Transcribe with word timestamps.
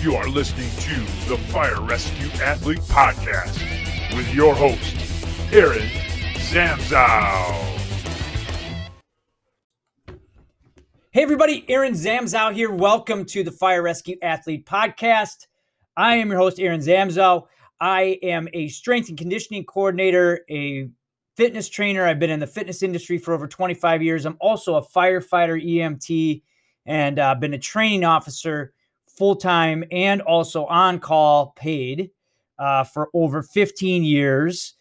You 0.00 0.14
are 0.14 0.28
listening 0.28 0.70
to 0.82 1.00
the 1.28 1.36
Fire 1.48 1.80
Rescue 1.80 2.28
Athlete 2.40 2.78
Podcast 2.82 3.58
with 4.16 4.32
your 4.32 4.54
host, 4.54 4.94
Aaron 5.52 5.82
Zamzow. 6.36 7.52
Hey, 11.10 11.22
everybody, 11.22 11.64
Aaron 11.68 11.94
Zamzow 11.94 12.54
here. 12.54 12.70
Welcome 12.70 13.24
to 13.24 13.42
the 13.42 13.50
Fire 13.50 13.82
Rescue 13.82 14.14
Athlete 14.22 14.64
Podcast. 14.64 15.48
I 15.96 16.14
am 16.14 16.30
your 16.30 16.38
host, 16.38 16.60
Aaron 16.60 16.80
Zamzow. 16.80 17.48
I 17.80 18.20
am 18.22 18.48
a 18.52 18.68
strength 18.68 19.08
and 19.08 19.18
conditioning 19.18 19.64
coordinator, 19.64 20.44
a 20.48 20.90
fitness 21.36 21.68
trainer. 21.68 22.06
I've 22.06 22.20
been 22.20 22.30
in 22.30 22.38
the 22.38 22.46
fitness 22.46 22.84
industry 22.84 23.18
for 23.18 23.34
over 23.34 23.48
25 23.48 24.00
years. 24.04 24.26
I'm 24.26 24.36
also 24.40 24.76
a 24.76 24.86
firefighter 24.86 25.60
EMT 25.60 26.42
and 26.86 27.18
I've 27.18 27.38
uh, 27.38 27.40
been 27.40 27.54
a 27.54 27.58
training 27.58 28.04
officer 28.04 28.72
full 29.18 29.34
time 29.34 29.82
and 29.90 30.22
also 30.22 30.64
on 30.66 31.00
call 31.00 31.52
paid 31.56 32.10
uh, 32.60 32.84
for 32.84 33.10
over 33.12 33.42
15 33.42 34.04
years. 34.04 34.74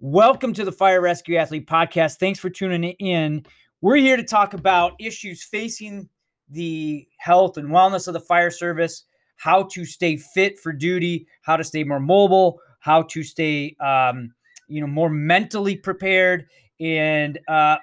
Welcome 0.00 0.52
to 0.54 0.64
the 0.64 0.72
Fire 0.72 1.00
Rescue 1.00 1.36
Athlete 1.36 1.68
Podcast. 1.68 2.16
Thanks 2.16 2.40
for 2.40 2.50
tuning 2.50 2.82
in. 2.82 3.46
We're 3.80 3.96
here 3.96 4.16
to 4.16 4.24
talk 4.24 4.54
about 4.54 4.94
issues 4.98 5.44
facing 5.44 6.08
the 6.50 7.06
health 7.18 7.58
and 7.58 7.68
wellness 7.68 8.08
of 8.08 8.14
the 8.14 8.20
fire 8.20 8.50
service, 8.50 9.04
how 9.36 9.62
to 9.62 9.84
stay 9.84 10.16
fit 10.16 10.58
for 10.58 10.72
duty, 10.72 11.28
how 11.42 11.56
to 11.56 11.62
stay 11.62 11.84
more 11.84 12.00
mobile, 12.00 12.58
how 12.80 13.02
to 13.02 13.22
stay, 13.22 13.76
um, 13.80 14.34
you 14.66 14.80
know, 14.80 14.86
more 14.88 15.10
mentally 15.10 15.76
prepared, 15.76 16.46
and 16.80 17.38
uh, 17.46 17.76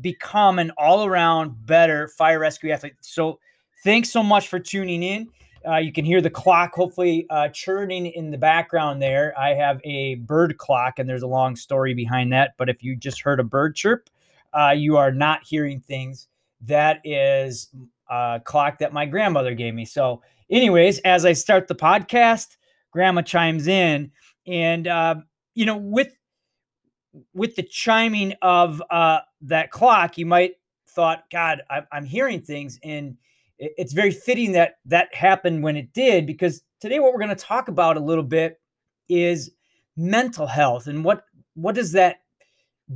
become 0.00 0.60
an 0.60 0.70
all-around 0.78 1.66
better 1.66 2.06
fire 2.16 2.38
rescue 2.38 2.70
athlete. 2.70 2.94
So, 3.00 3.40
thanks 3.84 4.10
so 4.10 4.22
much 4.22 4.48
for 4.48 4.58
tuning 4.58 5.02
in. 5.02 5.28
Uh, 5.68 5.76
you 5.76 5.92
can 5.92 6.04
hear 6.04 6.20
the 6.20 6.30
clock 6.30 6.74
hopefully 6.74 7.26
uh, 7.28 7.48
churning 7.48 8.06
in 8.06 8.30
the 8.30 8.38
background 8.38 9.02
there. 9.02 9.38
I 9.38 9.54
have 9.54 9.80
a 9.84 10.14
bird 10.14 10.56
clock, 10.56 10.98
and 10.98 11.08
there's 11.08 11.22
a 11.22 11.26
long 11.28 11.56
story 11.56 11.92
behind 11.92 12.32
that. 12.32 12.54
But 12.56 12.70
if 12.70 12.82
you 12.82 12.96
just 12.96 13.20
heard 13.20 13.38
a 13.38 13.44
bird 13.44 13.74
chirp, 13.74 14.08
uh, 14.54 14.74
you 14.74 14.96
are 14.96 15.12
not 15.12 15.40
hearing 15.44 15.80
things. 15.80 16.28
That 16.62 17.00
is 17.04 17.68
a 18.08 18.40
clock 18.42 18.78
that 18.78 18.94
my 18.94 19.04
grandmother 19.04 19.54
gave 19.54 19.74
me. 19.74 19.84
So, 19.84 20.22
anyways, 20.50 21.00
as 21.00 21.26
I 21.26 21.34
start 21.34 21.68
the 21.68 21.74
podcast, 21.74 22.56
grandma 22.90 23.20
chimes 23.20 23.66
in. 23.66 24.10
And, 24.46 24.86
uh, 24.86 25.16
you 25.54 25.66
know, 25.66 25.76
with 25.76 26.14
with 27.34 27.56
the 27.56 27.62
chiming 27.62 28.34
of 28.40 28.82
uh, 28.90 29.20
that 29.42 29.70
clock, 29.70 30.16
you 30.16 30.24
might 30.24 30.54
thought, 30.88 31.24
God, 31.30 31.62
I, 31.68 31.82
I'm 31.92 32.04
hearing 32.04 32.40
things. 32.40 32.78
And 32.82 33.16
it's 33.58 33.92
very 33.92 34.10
fitting 34.10 34.52
that 34.52 34.74
that 34.86 35.14
happened 35.14 35.62
when 35.62 35.76
it 35.76 35.92
did 35.92 36.26
because 36.26 36.62
today 36.80 37.00
what 37.00 37.12
we're 37.12 37.18
going 37.18 37.28
to 37.28 37.34
talk 37.34 37.68
about 37.68 37.96
a 37.96 38.00
little 38.00 38.24
bit 38.24 38.60
is 39.08 39.50
mental 39.96 40.46
health 40.46 40.86
and 40.86 41.04
what 41.04 41.24
what 41.54 41.74
does 41.74 41.92
that 41.92 42.20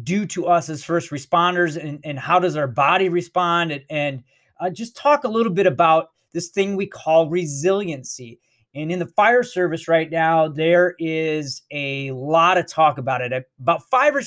do 0.02 0.24
to 0.26 0.46
us 0.46 0.68
as 0.68 0.82
first 0.82 1.10
responders 1.10 1.76
and, 1.76 2.00
and 2.04 2.18
how 2.18 2.38
does 2.38 2.56
our 2.56 2.68
body 2.68 3.08
respond? 3.08 3.72
And, 3.72 3.84
and 3.90 4.24
uh, 4.60 4.70
just 4.70 4.96
talk 4.96 5.24
a 5.24 5.28
little 5.28 5.52
bit 5.52 5.66
about 5.66 6.10
this 6.32 6.48
thing 6.48 6.76
we 6.76 6.86
call 6.86 7.28
resiliency. 7.28 8.40
And 8.74 8.90
in 8.90 8.98
the 8.98 9.06
fire 9.06 9.42
service 9.42 9.86
right 9.86 10.10
now 10.10 10.48
there 10.48 10.94
is 10.98 11.62
a 11.70 12.10
lot 12.12 12.56
of 12.56 12.66
talk 12.66 12.96
about 12.98 13.20
it. 13.20 13.32
About 13.60 13.82
five 13.90 14.16
or 14.16 14.22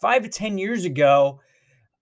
five 0.00 0.22
to 0.22 0.28
ten 0.28 0.56
years 0.56 0.84
ago 0.84 1.40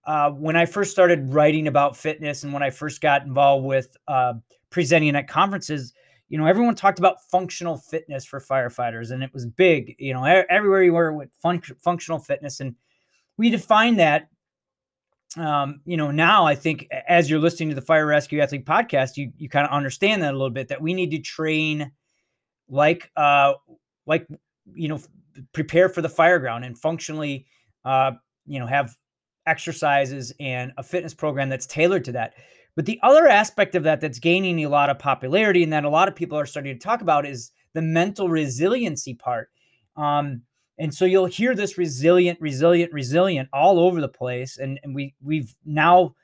uh, 0.05 0.31
when 0.31 0.55
I 0.55 0.65
first 0.65 0.91
started 0.91 1.33
writing 1.33 1.67
about 1.67 1.97
fitness 1.97 2.43
and 2.43 2.53
when 2.53 2.63
I 2.63 2.69
first 2.69 3.01
got 3.01 3.25
involved 3.25 3.65
with 3.65 3.95
uh, 4.07 4.33
presenting 4.69 5.15
at 5.15 5.27
conferences, 5.27 5.93
you 6.29 6.37
know, 6.37 6.45
everyone 6.45 6.75
talked 6.75 6.99
about 6.99 7.23
functional 7.29 7.77
fitness 7.77 8.25
for 8.25 8.39
firefighters, 8.39 9.11
and 9.11 9.23
it 9.23 9.33
was 9.33 9.45
big. 9.45 9.95
You 9.99 10.13
know, 10.13 10.23
everywhere 10.23 10.83
you 10.83 10.93
were 10.93 11.13
with 11.13 11.29
fun- 11.41 11.61
functional 11.83 12.19
fitness, 12.19 12.59
and 12.59 12.75
we 13.37 13.49
define 13.49 13.97
that. 13.97 14.29
Um, 15.37 15.81
you 15.85 15.97
know, 15.97 16.11
now 16.11 16.45
I 16.45 16.55
think 16.55 16.87
as 17.07 17.29
you're 17.29 17.39
listening 17.39 17.69
to 17.69 17.75
the 17.75 17.81
Fire 17.81 18.05
Rescue 18.05 18.39
Athlete 18.39 18.65
podcast, 18.65 19.17
you 19.17 19.31
you 19.37 19.49
kind 19.49 19.67
of 19.67 19.71
understand 19.71 20.23
that 20.23 20.31
a 20.33 20.37
little 20.37 20.49
bit 20.49 20.69
that 20.69 20.81
we 20.81 20.93
need 20.93 21.11
to 21.11 21.19
train 21.19 21.91
like 22.67 23.11
uh 23.15 23.53
like 24.07 24.27
you 24.73 24.87
know 24.87 24.99
prepare 25.53 25.89
for 25.89 26.01
the 26.01 26.09
fire 26.09 26.39
ground 26.39 26.65
and 26.65 26.77
functionally 26.77 27.45
uh 27.83 28.11
you 28.47 28.59
know 28.59 28.65
have 28.65 28.95
exercises 29.47 30.33
and 30.39 30.71
a 30.77 30.83
fitness 30.83 31.13
program 31.13 31.49
that's 31.49 31.65
tailored 31.65 32.05
to 32.05 32.11
that. 32.13 32.33
But 32.75 32.85
the 32.85 32.99
other 33.03 33.27
aspect 33.27 33.75
of 33.75 33.83
that 33.83 34.01
that's 34.01 34.19
gaining 34.19 34.63
a 34.63 34.69
lot 34.69 34.89
of 34.89 34.99
popularity 34.99 35.63
and 35.63 35.71
that 35.71 35.85
a 35.85 35.89
lot 35.89 36.07
of 36.07 36.15
people 36.15 36.37
are 36.37 36.45
starting 36.45 36.77
to 36.77 36.83
talk 36.83 37.01
about 37.01 37.25
is 37.25 37.51
the 37.73 37.81
mental 37.81 38.29
resiliency 38.29 39.13
part. 39.13 39.49
Um, 39.95 40.41
and 40.77 40.93
so 40.93 41.05
you'll 41.05 41.25
hear 41.25 41.55
this 41.55 41.77
resilient, 41.77 42.39
resilient, 42.41 42.91
resilient 42.91 43.47
all 43.53 43.79
over 43.79 44.01
the 44.01 44.09
place. 44.09 44.57
And, 44.57 44.79
and 44.83 44.93
we 44.93 45.15
we've 45.23 45.55
now 45.65 46.15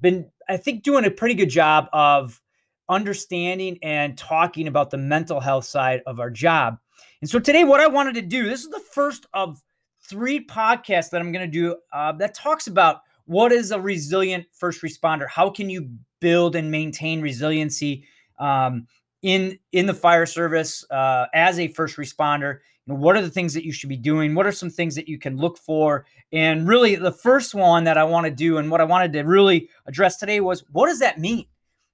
been, 0.00 0.30
I 0.48 0.56
think, 0.56 0.84
doing 0.84 1.04
a 1.04 1.10
pretty 1.10 1.34
good 1.34 1.50
job 1.50 1.88
of 1.92 2.40
understanding 2.88 3.78
and 3.82 4.16
talking 4.16 4.68
about 4.68 4.90
the 4.90 4.98
mental 4.98 5.40
health 5.40 5.64
side 5.64 6.02
of 6.06 6.20
our 6.20 6.30
job. 6.30 6.78
And 7.20 7.28
so 7.28 7.40
today, 7.40 7.64
what 7.64 7.80
I 7.80 7.88
wanted 7.88 8.14
to 8.16 8.22
do, 8.22 8.48
this 8.48 8.62
is 8.62 8.70
the 8.70 8.84
first 8.92 9.26
of 9.34 9.60
three 10.04 10.44
podcasts 10.44 11.10
that 11.10 11.20
I'm 11.20 11.32
going 11.32 11.48
to 11.48 11.52
do 11.52 11.76
uh, 11.92 12.12
that 12.12 12.34
talks 12.34 12.66
about 12.66 13.02
what 13.26 13.52
is 13.52 13.70
a 13.70 13.80
resilient 13.80 14.46
first 14.52 14.82
responder. 14.82 15.28
How 15.28 15.50
can 15.50 15.70
you 15.70 15.90
build 16.20 16.56
and 16.56 16.70
maintain 16.70 17.20
resiliency 17.20 18.04
um, 18.38 18.86
in 19.22 19.58
in 19.72 19.86
the 19.86 19.94
fire 19.94 20.26
service 20.26 20.84
uh, 20.90 21.26
as 21.34 21.58
a 21.58 21.68
first 21.68 21.96
responder? 21.96 22.58
What 22.86 23.16
are 23.16 23.22
the 23.22 23.30
things 23.30 23.54
that 23.54 23.64
you 23.64 23.72
should 23.72 23.88
be 23.88 23.96
doing? 23.96 24.34
What 24.34 24.46
are 24.46 24.52
some 24.52 24.70
things 24.70 24.96
that 24.96 25.08
you 25.08 25.18
can 25.18 25.36
look 25.36 25.56
for? 25.56 26.04
And 26.32 26.66
really, 26.66 26.96
the 26.96 27.12
first 27.12 27.54
one 27.54 27.84
that 27.84 27.96
I 27.96 28.04
want 28.04 28.26
to 28.26 28.32
do 28.32 28.58
and 28.58 28.70
what 28.70 28.80
I 28.80 28.84
wanted 28.84 29.12
to 29.12 29.22
really 29.22 29.68
address 29.86 30.16
today 30.16 30.40
was 30.40 30.64
what 30.72 30.88
does 30.88 30.98
that 30.98 31.20
mean? 31.20 31.46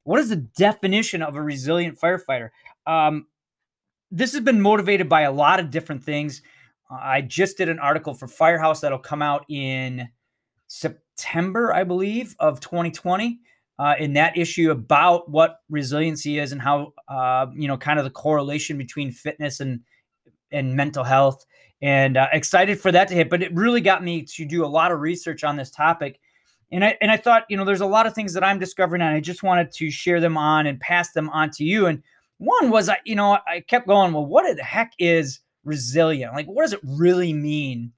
What 0.04 0.20
is 0.20 0.30
the 0.30 0.36
definition 0.36 1.22
of 1.22 1.36
a 1.36 1.42
resilient 1.42 2.00
firefighter? 2.00 2.50
Um, 2.86 3.26
this 4.10 4.32
has 4.32 4.40
been 4.40 4.62
motivated 4.62 5.08
by 5.08 5.22
a 5.22 5.32
lot 5.32 5.60
of 5.60 5.70
different 5.70 6.02
things. 6.02 6.40
I 6.90 7.20
just 7.20 7.56
did 7.58 7.68
an 7.68 7.78
article 7.78 8.14
for 8.14 8.26
Firehouse 8.26 8.80
that'll 8.80 8.98
come 8.98 9.22
out 9.22 9.44
in 9.48 10.08
September, 10.66 11.72
I 11.74 11.84
believe, 11.84 12.34
of 12.38 12.60
2020. 12.60 13.40
Uh, 13.80 13.94
in 14.00 14.12
that 14.12 14.36
issue 14.36 14.72
about 14.72 15.30
what 15.30 15.60
resiliency 15.70 16.40
is 16.40 16.50
and 16.50 16.60
how 16.60 16.92
uh, 17.06 17.46
you 17.54 17.68
know 17.68 17.76
kind 17.76 18.00
of 18.00 18.04
the 18.04 18.10
correlation 18.10 18.76
between 18.76 19.12
fitness 19.12 19.60
and 19.60 19.78
and 20.50 20.74
mental 20.74 21.04
health 21.04 21.46
and 21.80 22.16
uh, 22.16 22.26
excited 22.32 22.80
for 22.80 22.90
that 22.90 23.06
to 23.06 23.14
hit 23.14 23.30
but 23.30 23.40
it 23.40 23.54
really 23.54 23.80
got 23.80 24.02
me 24.02 24.20
to 24.20 24.44
do 24.44 24.64
a 24.64 24.66
lot 24.66 24.90
of 24.90 24.98
research 24.98 25.44
on 25.44 25.54
this 25.54 25.70
topic 25.70 26.18
and 26.72 26.84
I 26.84 26.98
and 27.00 27.08
I 27.08 27.16
thought 27.16 27.44
you 27.48 27.56
know 27.56 27.64
there's 27.64 27.80
a 27.80 27.86
lot 27.86 28.04
of 28.04 28.14
things 28.14 28.32
that 28.34 28.42
I'm 28.42 28.58
discovering 28.58 29.00
and 29.00 29.14
I 29.14 29.20
just 29.20 29.44
wanted 29.44 29.70
to 29.70 29.92
share 29.92 30.18
them 30.18 30.36
on 30.36 30.66
and 30.66 30.80
pass 30.80 31.12
them 31.12 31.30
on 31.30 31.50
to 31.52 31.64
you 31.64 31.86
and 31.86 32.02
one 32.38 32.70
was 32.70 32.88
I 32.88 32.98
you 33.04 33.14
know 33.14 33.38
I 33.46 33.60
kept 33.60 33.86
going 33.86 34.12
well 34.12 34.26
what 34.26 34.56
the 34.56 34.64
heck 34.64 34.92
is 34.98 35.38
resilient? 35.64 36.34
Like, 36.34 36.46
what 36.46 36.62
does 36.62 36.72
it 36.72 36.80
really 36.82 37.32
mean? 37.32 37.92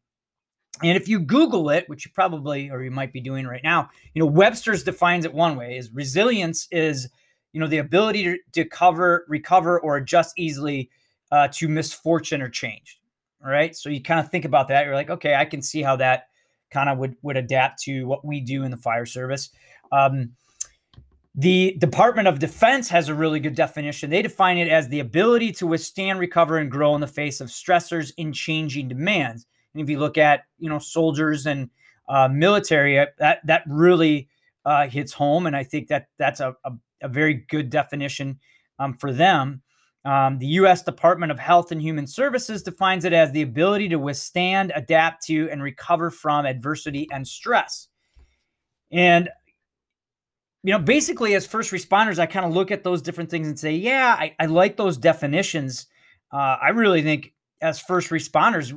And 0.83 0.97
if 0.97 1.09
you 1.09 1.21
Google 1.21 1.71
it, 1.71 1.89
which 1.89 2.05
you 2.05 2.11
probably 2.15 2.71
or 2.71 2.83
you 2.83 2.91
might 2.91 3.13
be 3.13 3.21
doing 3.21 3.47
right 3.47 3.63
now, 3.63 3.91
you 4.15 4.21
know, 4.21 4.27
Webster's 4.27 4.83
defines 4.83 5.25
it 5.25 5.35
one 5.35 5.57
way: 5.57 5.77
is 5.77 5.91
resilience 5.93 6.69
is 6.71 7.09
you 7.53 7.61
know 7.61 7.67
the 7.67 7.79
ability 7.79 8.25
to, 8.25 8.39
to 8.53 8.65
cover, 8.65 9.25
recover, 9.29 9.81
or 9.81 9.97
adjust 9.97 10.39
easily 10.39 10.91
uh, 11.33 11.49
to 11.53 11.69
misfortune 11.69 12.41
or 12.41 12.49
change. 12.49 13.01
All 13.45 13.51
right, 13.51 13.75
so 13.75 13.89
you 13.89 14.03
kind 14.03 14.21
of 14.21 14.31
think 14.31 14.45
about 14.45 14.69
that. 14.69 14.85
You're 14.85 14.95
like, 14.95 15.11
okay, 15.11 15.35
I 15.35 15.45
can 15.45 15.63
see 15.63 15.83
how 15.83 15.97
that 15.97 16.29
kind 16.71 16.89
of 16.89 16.99
would 16.99 17.17
would 17.23 17.37
adapt 17.37 17.83
to 17.83 18.05
what 18.05 18.25
we 18.25 18.41
do 18.41 18.63
in 18.65 18.71
the 18.71 18.77
fire 18.77 19.07
service. 19.07 19.51
Um, 19.93 20.33
the 21.41 21.75
Department 21.79 22.29
of 22.29 22.39
Defense 22.39 22.91
has 22.91 23.09
a 23.09 23.15
really 23.15 23.41
good 23.41 23.55
definition. 23.55 24.11
They 24.11 24.21
define 24.21 24.59
it 24.59 24.69
as 24.69 24.89
the 24.89 25.01
ability 25.01 25.53
to 25.53 25.67
withstand, 25.67 26.19
recover, 26.19 26.59
and 26.59 26.71
grow 26.71 26.95
in 26.95 27.01
the 27.01 27.07
face 27.07 27.41
of 27.41 27.49
stressors 27.49 28.13
in 28.19 28.35
changing 28.35 28.89
demands. 28.89 29.47
And 29.73 29.83
if 29.83 29.89
you 29.89 29.99
look 29.99 30.19
at 30.19 30.43
you 30.59 30.69
know 30.69 30.79
soldiers 30.79 31.47
and 31.47 31.71
uh, 32.11 32.29
military, 32.29 32.99
uh, 32.99 33.07
that 33.19 33.41
that 33.47 33.63
really 33.67 34.29
uh, 34.67 34.87
hits 34.89 35.15
home, 35.15 35.47
and 35.47 35.57
I 35.57 35.65
think 35.65 35.89
that 35.89 36.09
that's 36.19 36.41
a, 36.41 36.55
a, 36.63 36.73
a 37.01 37.09
very 37.09 37.47
good 37.49 37.71
definition 37.71 38.39
um, 38.79 38.93
for 38.99 39.11
them. 39.11 39.63
Um, 40.05 40.39
the 40.39 40.47
U.S. 40.47 40.83
Department 40.83 41.33
of 41.33 41.39
Health 41.39 41.73
and 41.73 41.81
Human 41.81 42.07
Services 42.07 42.63
defines 42.63 43.07
it 43.07 43.15
as 43.15 43.33
the 43.33 43.43
ability 43.43 43.89
to 43.91 43.99
withstand, 43.99 44.73
adapt 44.75 45.25
to, 45.27 45.49
and 45.51 45.63
recover 45.63 46.11
from 46.11 46.45
adversity 46.45 47.09
and 47.11 47.27
stress. 47.27 47.89
And 48.93 49.31
you 50.63 50.73
know, 50.73 50.79
basically, 50.79 51.35
as 51.35 51.47
first 51.47 51.73
responders, 51.73 52.19
I 52.19 52.27
kind 52.27 52.45
of 52.45 52.53
look 52.53 52.71
at 52.71 52.85
those 52.85 53.03
different 53.03 53.31
things 53.31 53.49
and 53.49 53.59
say, 53.59 53.73
yeah, 53.73 54.17
I, 54.19 54.35
I 54.39 54.47
like 54.47 54.77
those 54.77 54.97
definitions. 54.97 55.87
Uh, 56.33 56.57
I 56.61 56.69
really 56.71 57.03
think 57.03 57.33
as 57.61 57.81
first 57.81 58.11
responders, 58.11 58.77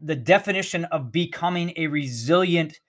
the 0.00 0.16
definition 0.16 0.84
of 0.86 1.12
becoming 1.12 1.72
a 1.76 1.86
resilient 1.86 2.80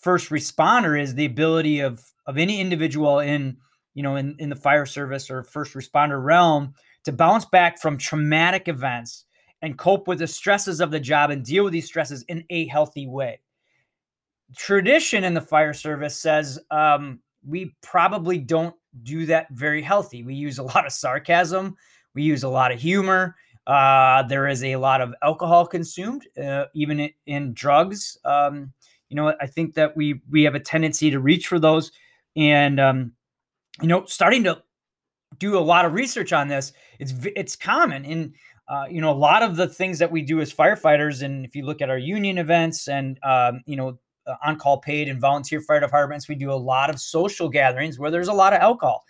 first 0.00 0.30
responder 0.30 1.00
is 1.00 1.14
the 1.14 1.24
ability 1.24 1.80
of 1.80 2.04
of 2.26 2.38
any 2.38 2.60
individual 2.60 3.18
in 3.18 3.56
you 3.94 4.02
know, 4.02 4.16
in, 4.16 4.36
in 4.38 4.48
the 4.48 4.56
fire 4.56 4.86
service 4.86 5.30
or 5.30 5.42
first 5.42 5.74
responder 5.74 6.22
realm 6.22 6.74
to 7.04 7.12
bounce 7.12 7.44
back 7.44 7.80
from 7.80 7.98
traumatic 7.98 8.68
events 8.68 9.26
and 9.60 9.78
cope 9.78 10.08
with 10.08 10.18
the 10.18 10.26
stresses 10.26 10.80
of 10.80 10.90
the 10.90 11.00
job 11.00 11.30
and 11.30 11.44
deal 11.44 11.64
with 11.64 11.72
these 11.72 11.86
stresses 11.86 12.22
in 12.22 12.44
a 12.50 12.66
healthy 12.66 13.06
way. 13.06 13.40
Tradition 14.56 15.24
in 15.24 15.34
the 15.34 15.40
fire 15.40 15.72
service 15.72 16.16
says 16.16 16.58
um, 16.70 17.20
we 17.46 17.74
probably 17.82 18.38
don't 18.38 18.74
do 19.02 19.26
that 19.26 19.48
very 19.52 19.82
healthy. 19.82 20.22
We 20.22 20.34
use 20.34 20.58
a 20.58 20.62
lot 20.74 20.86
of 20.86 20.92
sarcasm, 20.92 21.76
we 22.14 22.22
use 22.22 22.42
a 22.42 22.48
lot 22.48 22.72
of 22.72 22.80
humor. 22.80 23.36
Uh, 23.66 24.24
there 24.24 24.48
is 24.48 24.64
a 24.64 24.76
lot 24.76 25.00
of 25.00 25.14
alcohol 25.22 25.66
consumed, 25.66 26.26
uh, 26.42 26.64
even 26.74 27.10
in, 27.26 27.54
drugs. 27.54 28.18
Um, 28.24 28.72
you 29.08 29.14
know, 29.14 29.34
I 29.40 29.46
think 29.46 29.74
that 29.74 29.96
we 29.96 30.20
we 30.28 30.42
have 30.42 30.56
a 30.56 30.60
tendency 30.60 31.10
to 31.10 31.20
reach 31.20 31.46
for 31.46 31.60
those, 31.60 31.92
and 32.34 32.80
um, 32.80 33.12
you 33.80 33.86
know, 33.86 34.04
starting 34.06 34.42
to 34.44 34.62
do 35.38 35.56
a 35.56 35.60
lot 35.60 35.84
of 35.84 35.92
research 35.92 36.32
on 36.32 36.48
this. 36.48 36.72
It's 36.98 37.14
it's 37.36 37.54
common 37.54 38.04
in 38.04 38.34
uh, 38.68 38.86
you 38.90 39.00
know 39.00 39.12
a 39.12 39.14
lot 39.14 39.42
of 39.42 39.56
the 39.56 39.68
things 39.68 40.00
that 40.00 40.10
we 40.10 40.22
do 40.22 40.40
as 40.40 40.52
firefighters, 40.52 41.22
and 41.22 41.44
if 41.44 41.54
you 41.54 41.64
look 41.64 41.80
at 41.80 41.90
our 41.90 41.98
union 41.98 42.38
events 42.38 42.88
and 42.88 43.18
um, 43.22 43.60
you 43.66 43.76
know 43.76 43.98
on 44.44 44.56
call 44.56 44.78
paid 44.78 45.08
and 45.08 45.20
volunteer 45.20 45.60
fire 45.60 45.80
departments, 45.80 46.28
we 46.28 46.34
do 46.34 46.52
a 46.52 46.54
lot 46.54 46.90
of 46.90 47.00
social 47.00 47.48
gatherings 47.48 47.98
where 47.98 48.10
there's 48.10 48.28
a 48.28 48.32
lot 48.32 48.52
of 48.52 48.60
alcohol. 48.60 49.04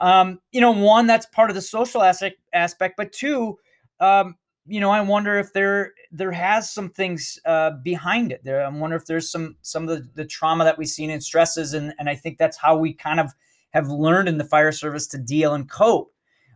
Um, 0.00 0.40
you 0.52 0.60
know, 0.60 0.72
one 0.72 1.06
that's 1.06 1.26
part 1.26 1.50
of 1.50 1.56
the 1.56 1.62
social 1.62 2.02
aspect, 2.02 2.38
aspect 2.52 2.96
but 2.96 3.12
two, 3.12 3.58
um, 4.00 4.36
you 4.66 4.80
know, 4.80 4.90
I 4.90 5.00
wonder 5.00 5.38
if 5.38 5.52
there 5.52 5.92
there 6.10 6.32
has 6.32 6.70
some 6.70 6.90
things 6.90 7.38
uh, 7.46 7.70
behind 7.82 8.32
it. 8.32 8.42
There, 8.44 8.64
I 8.64 8.68
wonder 8.68 8.96
if 8.96 9.06
there's 9.06 9.30
some 9.30 9.56
some 9.62 9.88
of 9.88 9.88
the, 9.88 10.08
the 10.14 10.24
trauma 10.24 10.64
that 10.64 10.76
we've 10.76 10.88
seen 10.88 11.10
and 11.10 11.22
stresses, 11.22 11.72
and 11.74 11.94
and 11.98 12.08
I 12.08 12.14
think 12.14 12.36
that's 12.36 12.56
how 12.56 12.76
we 12.76 12.92
kind 12.92 13.20
of 13.20 13.32
have 13.70 13.88
learned 13.88 14.28
in 14.28 14.38
the 14.38 14.44
fire 14.44 14.72
service 14.72 15.06
to 15.08 15.18
deal 15.18 15.54
and 15.54 15.70
cope. 15.70 16.12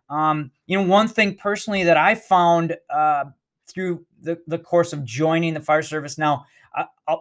Um, 0.08 0.50
you 0.66 0.76
know, 0.76 0.88
one 0.88 1.06
thing 1.06 1.36
personally 1.36 1.84
that 1.84 1.96
I 1.96 2.16
found 2.16 2.76
uh, 2.92 3.26
through 3.72 4.04
the, 4.22 4.38
the 4.46 4.58
course 4.58 4.92
of 4.92 5.04
joining 5.04 5.54
the 5.54 5.60
fire 5.60 5.82
service. 5.82 6.18
Now, 6.18 6.44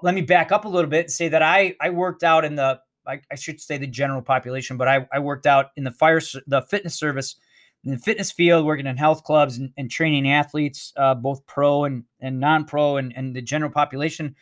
let 0.04 0.14
me 0.14 0.22
back 0.22 0.52
up 0.52 0.66
a 0.66 0.70
little 0.70 0.90
bit 0.90 1.06
and 1.06 1.12
say 1.12 1.28
that 1.30 1.42
I 1.42 1.76
I 1.82 1.90
worked 1.90 2.24
out 2.24 2.46
in 2.46 2.56
the 2.56 2.80
I, 3.08 3.22
I 3.32 3.36
should 3.36 3.60
say 3.60 3.78
the 3.78 3.88
general 3.88 4.22
population, 4.22 4.78
but 4.78 4.88
I, 4.88 5.08
I 5.12 5.20
worked 5.20 5.48
out 5.48 5.72
in 5.76 5.84
the 5.84 5.92
fire 5.92 6.22
the 6.46 6.62
fitness 6.70 6.96
service 6.96 7.36
in 7.84 7.92
the 7.92 7.98
fitness 7.98 8.32
field, 8.32 8.66
working 8.66 8.88
in 8.88 8.98
health 8.98 9.24
clubs 9.24 9.58
and, 9.58 9.72
and 9.78 9.90
training 9.90 10.30
athletes, 10.30 10.94
uh, 10.98 11.16
both 11.16 11.46
pro 11.46 11.86
and, 11.86 12.04
and 12.20 12.40
non-pro 12.40 12.98
and, 12.98 13.14
and 13.16 13.36
the 13.36 13.42
general 13.42 13.72
population 13.72 14.36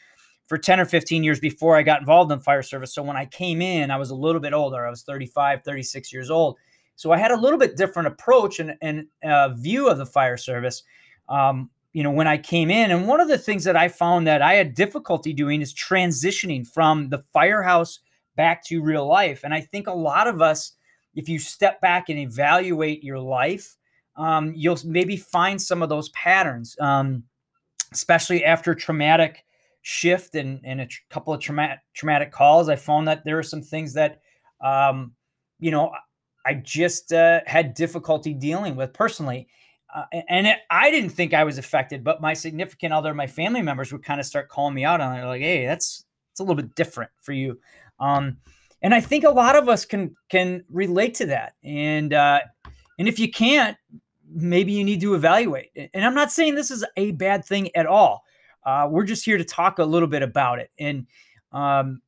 for 0.48 0.58
10 0.58 0.80
or 0.80 0.86
15 0.86 1.24
years 1.24 1.40
before 1.40 1.76
I 1.76 1.84
got 1.84 2.00
involved 2.00 2.32
in 2.32 2.40
fire 2.40 2.64
service. 2.64 2.94
So 2.94 3.04
when 3.04 3.18
I 3.18 3.26
came 3.26 3.62
in, 3.62 3.92
I 3.92 3.98
was 3.98 4.10
a 4.10 4.16
little 4.16 4.42
bit 4.42 4.54
older. 4.54 4.86
I 4.86 4.90
was 4.90 5.04
35, 5.04 5.64
36 5.64 6.12
years 6.14 6.32
old. 6.32 6.58
So 6.96 7.12
I 7.12 7.18
had 7.18 7.32
a 7.32 7.40
little 7.40 7.60
bit 7.60 7.78
different 7.78 8.08
approach 8.08 8.60
and, 8.60 8.76
and 8.82 9.08
uh, 9.24 9.50
view 9.50 9.88
of 9.88 9.98
the 9.98 10.06
fire 10.06 10.38
service. 10.38 10.84
Um, 11.30 11.70
you 11.98 12.04
know, 12.04 12.12
when 12.12 12.28
I 12.28 12.38
came 12.38 12.70
in, 12.70 12.92
and 12.92 13.08
one 13.08 13.20
of 13.20 13.28
the 13.28 13.40
things 13.40 13.64
that 13.64 13.76
I 13.76 13.88
found 13.88 14.28
that 14.28 14.44
I 14.44 14.54
had 14.54 14.76
difficulty 14.76 15.34
doing 15.34 15.64
is 15.64 15.74
transitioning 15.74 16.64
from 16.64 17.10
the 17.10 17.24
firehouse 17.34 18.02
back 18.36 18.64
to 18.66 18.84
real 18.84 19.08
life. 19.08 19.44
And 19.44 19.52
I 19.52 19.62
think 19.62 19.88
a 19.88 19.94
lot 19.94 20.28
of 20.28 20.40
us, 20.40 20.74
if 21.16 21.28
you 21.28 21.40
step 21.40 21.82
back 21.82 22.10
and 22.10 22.20
evaluate 22.20 23.04
your 23.04 23.18
life, 23.18 23.76
um, 24.16 24.54
you'll 24.56 24.78
maybe 24.86 25.18
find 25.18 25.60
some 25.60 25.82
of 25.82 25.90
those 25.90 26.10
patterns, 26.10 26.76
um, 26.80 27.24
especially 27.92 28.46
after 28.46 28.76
traumatic 28.76 29.44
shift 29.82 30.36
and, 30.36 30.62
and 30.64 30.82
a 30.82 30.86
tr- 30.86 31.02
couple 31.10 31.34
of 31.34 31.42
traumatic 31.42 31.80
traumatic 31.96 32.32
calls, 32.32 32.70
I 32.70 32.76
found 32.76 33.08
that 33.08 33.26
there 33.26 33.40
are 33.40 33.44
some 33.44 33.64
things 33.64 33.94
that, 33.94 34.22
um, 34.64 35.14
you 35.60 35.72
know, 35.72 35.92
I 36.46 36.54
just 36.54 37.12
uh, 37.12 37.40
had 37.48 37.74
difficulty 37.74 38.36
dealing 38.36 38.76
with 38.76 38.94
personally. 38.94 39.48
Uh, 39.94 40.04
and 40.28 40.48
it, 40.48 40.58
I 40.70 40.92
didn't 40.92 41.12
think 41.12 41.34
I 41.34 41.44
was 41.44 41.58
affected, 41.58 42.04
but 42.04 42.22
my 42.22 42.34
significant 42.34 42.94
other, 42.94 43.14
my 43.14 43.28
family 43.28 43.62
members 43.62 43.92
would 43.92 44.04
kind 44.04 44.20
of 44.20 44.26
start 44.26 44.50
calling 44.50 44.74
me 44.74 44.84
out 44.84 45.02
on 45.02 45.18
it. 45.18 45.26
Like, 45.26 45.42
Hey, 45.42 45.66
that's, 45.66 46.06
it's 46.32 46.40
a 46.40 46.44
little 46.44 46.56
bit 46.56 46.76
different 46.76 47.12
for 47.22 47.32
you. 47.32 47.60
Um, 48.00 48.38
and 48.82 48.94
I 48.94 49.02
think 49.02 49.24
a 49.24 49.30
lot 49.30 49.56
of 49.56 49.70
us 49.70 49.86
can, 49.86 50.16
can 50.30 50.64
relate 50.70 51.16
to 51.16 51.28
that. 51.28 51.54
And, 51.64 52.14
uh, 52.14 52.42
and 53.00 53.08
if 53.08 53.18
you 53.18 53.32
can't, 53.32 53.78
maybe 54.30 54.74
you 54.74 54.84
need 54.84 55.02
to 55.02 55.16
evaluate. 55.16 55.70
And 55.94 56.06
I'm 56.06 56.14
not 56.14 56.32
saying 56.32 56.56
this 56.56 56.72
is 56.72 56.86
a 56.96 57.12
bad 57.12 57.46
thing 57.46 57.76
at 57.76 57.86
all. 57.86 58.24
Uh, 58.66 58.88
we're 58.90 59.06
just 59.06 59.24
here 59.24 59.38
to 59.38 59.46
talk 59.46 59.80
a 59.80 59.86
little 59.86 60.10
bit 60.10 60.22
about 60.22 60.60
it. 60.60 60.70
And, 60.78 61.08
um, 61.54 62.02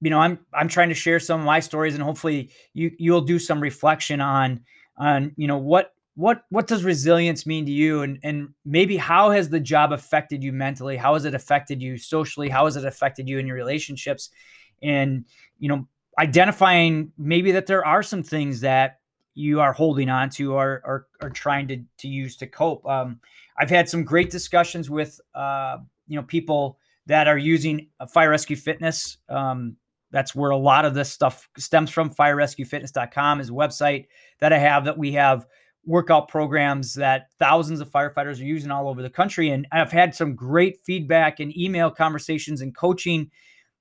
you 0.00 0.10
know, 0.10 0.18
I'm 0.18 0.38
I'm 0.52 0.68
trying 0.68 0.90
to 0.90 0.94
share 0.94 1.18
some 1.18 1.40
of 1.40 1.46
my 1.46 1.60
stories, 1.60 1.94
and 1.94 2.02
hopefully 2.02 2.50
you 2.74 2.92
you'll 2.98 3.22
do 3.22 3.38
some 3.38 3.60
reflection 3.60 4.20
on 4.20 4.60
on 4.98 5.32
you 5.36 5.48
know 5.48 5.58
what 5.58 5.94
what 6.16 6.44
what 6.48 6.66
does 6.66 6.82
resilience 6.82 7.46
mean 7.46 7.66
to 7.66 7.72
you, 7.72 8.02
and 8.02 8.18
and 8.22 8.48
maybe 8.64 8.96
how 8.96 9.30
has 9.30 9.50
the 9.50 9.60
job 9.60 9.92
affected 9.92 10.42
you 10.42 10.50
mentally? 10.50 10.96
How 10.96 11.12
has 11.12 11.26
it 11.26 11.34
affected 11.34 11.80
you 11.82 11.98
socially? 11.98 12.48
How 12.48 12.64
has 12.64 12.76
it 12.76 12.84
affected 12.84 13.28
you 13.28 13.38
in 13.38 13.46
your 13.46 13.56
relationships? 13.56 14.30
And 14.82 15.26
you 15.58 15.68
know, 15.68 15.86
identifying 16.18 17.12
maybe 17.18 17.52
that 17.52 17.66
there 17.66 17.86
are 17.86 18.02
some 18.02 18.22
things 18.22 18.60
that 18.62 19.00
you 19.34 19.60
are 19.60 19.74
holding 19.74 20.08
on 20.08 20.30
to 20.30 20.54
or 20.54 20.80
or, 20.84 21.06
or 21.20 21.30
trying 21.30 21.68
to 21.68 21.82
to 21.98 22.08
use 22.08 22.36
to 22.38 22.46
cope. 22.46 22.84
Um, 22.86 23.20
I've 23.58 23.70
had 23.70 23.88
some 23.88 24.02
great 24.02 24.30
discussions 24.30 24.88
with 24.88 25.20
uh, 25.34 25.76
you 26.08 26.16
know 26.16 26.22
people 26.22 26.78
that 27.04 27.28
are 27.28 27.38
using 27.38 27.88
fire 28.08 28.30
rescue 28.30 28.56
fitness 28.56 29.18
um, 29.28 29.76
that's 30.12 30.34
where 30.34 30.50
a 30.50 30.56
lot 30.56 30.84
of 30.84 30.94
this 30.94 31.12
stuff 31.12 31.48
stems 31.58 31.90
from 31.90 32.10
firerescuefitness.com 32.10 33.40
is 33.40 33.50
a 33.50 33.52
website 33.52 34.06
that 34.40 34.52
i 34.52 34.58
have 34.58 34.84
that 34.84 34.96
we 34.96 35.12
have 35.12 35.46
workout 35.86 36.28
programs 36.28 36.94
that 36.94 37.28
thousands 37.38 37.80
of 37.80 37.90
firefighters 37.90 38.40
are 38.40 38.44
using 38.44 38.70
all 38.70 38.88
over 38.88 39.02
the 39.02 39.10
country 39.10 39.50
and 39.50 39.66
i've 39.72 39.92
had 39.92 40.14
some 40.14 40.34
great 40.34 40.78
feedback 40.84 41.40
and 41.40 41.56
email 41.56 41.90
conversations 41.90 42.60
and 42.60 42.76
coaching 42.76 43.30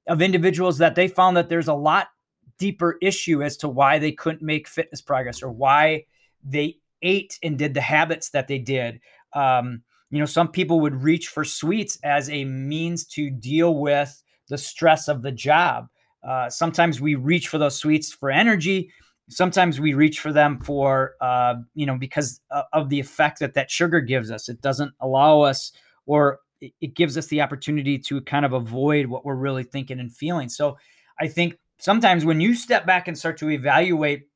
of 0.07 0.21
individuals 0.21 0.77
that 0.77 0.95
they 0.95 1.07
found 1.07 1.35
that 1.35 1.49
there's 1.49 1.67
a 1.67 1.73
lot 1.73 2.07
deeper 2.57 2.97
issue 3.01 3.41
as 3.43 3.57
to 3.57 3.67
why 3.67 3.99
they 3.99 4.11
couldn't 4.11 4.41
make 4.41 4.67
fitness 4.67 5.01
progress 5.01 5.41
or 5.41 5.51
why 5.51 6.05
they 6.43 6.77
ate 7.01 7.37
and 7.43 7.57
did 7.57 7.73
the 7.73 7.81
habits 7.81 8.29
that 8.29 8.47
they 8.47 8.59
did 8.59 9.01
um, 9.33 9.83
you 10.09 10.19
know, 10.19 10.25
some 10.25 10.47
people 10.47 10.79
would 10.79 11.03
reach 11.03 11.27
for 11.27 11.43
sweets 11.43 11.97
as 12.03 12.29
a 12.29 12.45
means 12.45 13.05
to 13.05 13.29
deal 13.29 13.75
with 13.75 14.23
the 14.47 14.57
stress 14.57 15.07
of 15.07 15.21
the 15.21 15.31
job. 15.31 15.87
Uh, 16.25 16.49
sometimes 16.49 17.01
we 17.01 17.15
reach 17.15 17.49
for 17.49 17.57
those 17.57 17.77
sweets 17.77 18.13
for 18.13 18.31
energy. 18.31 18.91
Sometimes 19.29 19.79
we 19.79 19.93
reach 19.93 20.19
for 20.19 20.31
them 20.31 20.59
for, 20.59 21.15
uh, 21.19 21.55
you 21.73 21.85
know, 21.85 21.97
because 21.97 22.41
of 22.73 22.89
the 22.89 22.99
effect 22.99 23.39
that 23.39 23.55
that 23.55 23.71
sugar 23.71 23.99
gives 23.99 24.29
us. 24.29 24.49
It 24.49 24.61
doesn't 24.61 24.93
allow 24.99 25.41
us, 25.41 25.71
or 26.05 26.39
it 26.61 26.93
gives 26.93 27.17
us 27.17 27.27
the 27.27 27.41
opportunity 27.41 27.97
to 27.99 28.21
kind 28.21 28.45
of 28.45 28.53
avoid 28.53 29.07
what 29.07 29.25
we're 29.25 29.35
really 29.35 29.63
thinking 29.63 29.99
and 29.99 30.15
feeling. 30.15 30.49
So 30.49 30.77
I 31.19 31.27
think 31.27 31.57
sometimes 31.79 32.23
when 32.23 32.39
you 32.39 32.53
step 32.53 32.85
back 32.85 33.07
and 33.07 33.17
start 33.17 33.37
to 33.39 33.49
evaluate 33.49 34.27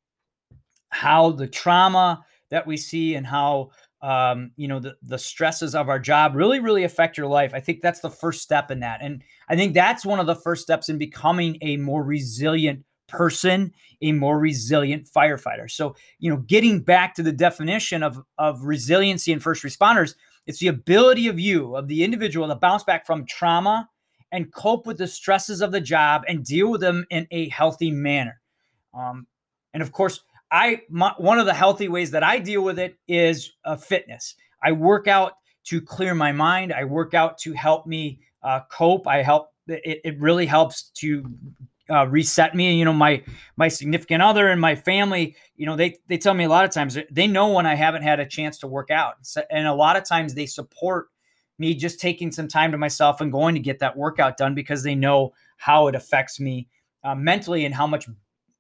how 0.90 1.32
the 1.32 1.48
trauma 1.48 2.26
that 2.50 2.66
we 2.66 2.76
see 2.76 3.16
and 3.16 3.26
how 3.26 3.70
um, 4.02 4.52
you 4.56 4.68
know, 4.68 4.80
the, 4.80 4.96
the 5.04 5.18
stresses 5.18 5.76
of 5.76 5.90
our 5.90 6.00
job 6.00 6.36
really, 6.36 6.60
really 6.60 6.84
affect 6.84 7.18
your 7.18 7.28
life. 7.28 7.54
I 7.54 7.60
think 7.60 7.82
that's 7.82 8.00
the 8.00 8.10
first 8.10 8.42
step 8.42 8.72
in 8.72 8.80
that. 8.80 9.02
And 9.02 9.22
I 9.50 9.56
think 9.56 9.74
that's 9.74 10.06
one 10.06 10.20
of 10.20 10.26
the 10.26 10.36
first 10.36 10.62
steps 10.62 10.88
in 10.90 10.98
becoming 10.98 11.58
a 11.62 11.78
more 11.78 12.04
resilient 12.04 12.86
person, 13.10 13.74
a 14.02 14.12
more 14.12 14.40
resilient 14.40 15.08
firefighter. 15.08 15.70
So, 15.70 15.96
you 16.20 16.30
know, 16.30 16.38
getting 16.38 16.80
back 16.80 17.16
to 17.16 17.24
the 17.24 17.32
definition 17.32 18.04
of, 18.04 18.24
of 18.38 18.64
resiliency 18.64 19.32
in 19.32 19.40
first 19.40 19.64
responders, 19.64 20.16
it's 20.46 20.60
the 20.60 20.68
ability 20.68 21.28
of 21.28 21.40
you, 21.40 21.76
of 21.76 21.88
the 21.88 22.04
individual 22.04 22.48
to 22.48 22.56
bounce 22.56 22.84
back 22.84 23.06
from 23.06 23.26
trauma 23.26 23.90
and 24.32 24.54
cope 24.54 24.86
with 24.86 24.98
the 24.98 25.08
stresses 25.08 25.62
of 25.62 25.72
the 25.72 25.82
job 25.82 26.24
and 26.28 26.46
deal 26.46 26.70
with 26.70 26.82
them 26.82 27.06
in 27.10 27.28
a 27.32 27.50
healthy 27.50 27.92
manner. 27.92 28.40
Um, 28.94 29.28
and 29.74 29.84
of 29.84 29.92
course, 29.92 30.22
I 30.52 30.82
my, 30.90 31.14
one 31.18 31.40
of 31.40 31.46
the 31.46 31.54
healthy 31.54 31.88
ways 31.88 32.12
that 32.12 32.24
I 32.24 32.40
deal 32.40 32.64
with 32.64 32.80
it 32.80 32.98
is 33.08 33.52
uh, 33.66 33.76
fitness. 33.76 34.36
I 34.64 34.72
work 34.72 35.08
out 35.08 35.34
to 35.66 35.82
clear 35.82 36.16
my 36.16 36.32
mind. 36.32 36.74
I 36.74 36.86
work 36.86 37.14
out 37.14 37.38
to 37.40 37.54
help 37.54 37.86
me 37.86 38.20
uh, 38.42 38.62
cope. 38.72 39.08
I 39.08 39.22
help. 39.22 39.50
It, 39.68 40.02
it 40.04 40.20
really 40.20 40.48
helps 40.48 40.90
to 40.96 41.24
uh, 41.90 42.08
reset 42.08 42.56
me. 42.56 42.78
You 42.78 42.86
know, 42.86 42.94
my 42.94 43.24
my 43.58 43.68
significant 43.68 44.22
other 44.22 44.48
and 44.48 44.60
my 44.60 44.76
family. 44.76 45.36
You 45.56 45.66
know, 45.66 45.76
they 45.76 45.98
they 46.08 46.18
tell 46.18 46.34
me 46.34 46.44
a 46.44 46.50
lot 46.50 46.66
of 46.66 46.72
times 46.72 46.98
they 47.12 47.28
know 47.28 47.54
when 47.54 47.66
I 47.66 47.76
haven't 47.76 48.04
had 48.04 48.20
a 48.20 48.26
chance 48.26 48.58
to 48.60 48.68
work 48.68 48.92
out, 48.92 49.16
and 49.50 49.68
a 49.68 49.74
lot 49.74 49.96
of 49.96 50.04
times 50.04 50.34
they 50.34 50.46
support 50.46 51.08
me 51.58 51.76
just 51.76 52.00
taking 52.00 52.32
some 52.32 52.48
time 52.48 52.72
to 52.72 52.78
myself 52.78 53.22
and 53.22 53.32
going 53.32 53.54
to 53.54 53.62
get 53.62 53.80
that 53.80 53.98
workout 53.98 54.38
done 54.38 54.56
because 54.56 54.82
they 54.82 54.96
know 54.96 55.34
how 55.58 55.88
it 55.88 55.96
affects 55.96 56.40
me 56.40 56.70
uh, 57.04 57.14
mentally 57.14 57.66
and 57.66 57.76
how 57.76 57.86
much 57.86 58.08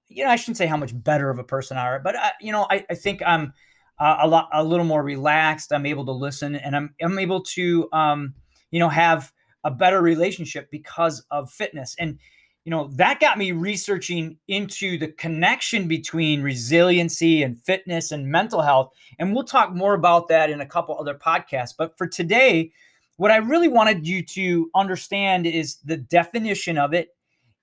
you 0.09 0.23
know, 0.23 0.29
I 0.29 0.35
shouldn't 0.35 0.57
say 0.57 0.65
how 0.65 0.77
much 0.77 0.91
better 0.93 1.29
of 1.29 1.39
a 1.39 1.43
person 1.43 1.77
I 1.77 1.81
are, 1.81 1.99
but 1.99 2.15
I, 2.15 2.31
you 2.41 2.51
know, 2.51 2.65
I, 2.69 2.83
I 2.89 2.95
think 2.95 3.21
I'm 3.25 3.53
uh, 3.99 4.17
a 4.21 4.27
lot, 4.27 4.49
a 4.51 4.63
little 4.63 4.85
more 4.85 5.03
relaxed. 5.03 5.71
I'm 5.71 5.85
able 5.85 6.05
to 6.05 6.11
listen 6.11 6.55
and 6.55 6.75
I'm, 6.75 6.95
I'm 7.01 7.19
able 7.19 7.43
to, 7.43 7.87
um, 7.93 8.33
you 8.71 8.79
know, 8.79 8.89
have 8.89 9.31
a 9.63 9.71
better 9.71 10.01
relationship 10.01 10.71
because 10.71 11.23
of 11.29 11.51
fitness. 11.51 11.95
And, 11.99 12.17
you 12.65 12.71
know, 12.71 12.89
that 12.95 13.19
got 13.19 13.37
me 13.37 13.51
researching 13.51 14.37
into 14.47 14.97
the 14.97 15.07
connection 15.07 15.87
between 15.87 16.41
resiliency 16.43 17.41
and 17.41 17.59
fitness 17.61 18.11
and 18.11 18.27
mental 18.27 18.61
health. 18.61 18.93
And 19.17 19.33
we'll 19.33 19.45
talk 19.45 19.73
more 19.73 19.93
about 19.93 20.27
that 20.27 20.49
in 20.49 20.61
a 20.61 20.65
couple 20.65 20.97
other 20.99 21.15
podcasts. 21.15 21.73
But 21.77 21.97
for 21.97 22.05
today, 22.05 22.71
what 23.17 23.31
I 23.31 23.37
really 23.37 23.67
wanted 23.67 24.07
you 24.07 24.23
to 24.23 24.69
understand 24.75 25.45
is 25.45 25.77
the 25.83 25.97
definition 25.97 26.77
of 26.77 26.93
it. 26.93 27.09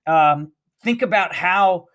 Um, 0.05 0.51
think 0.83 1.01
about 1.01 1.33
how 1.33 1.85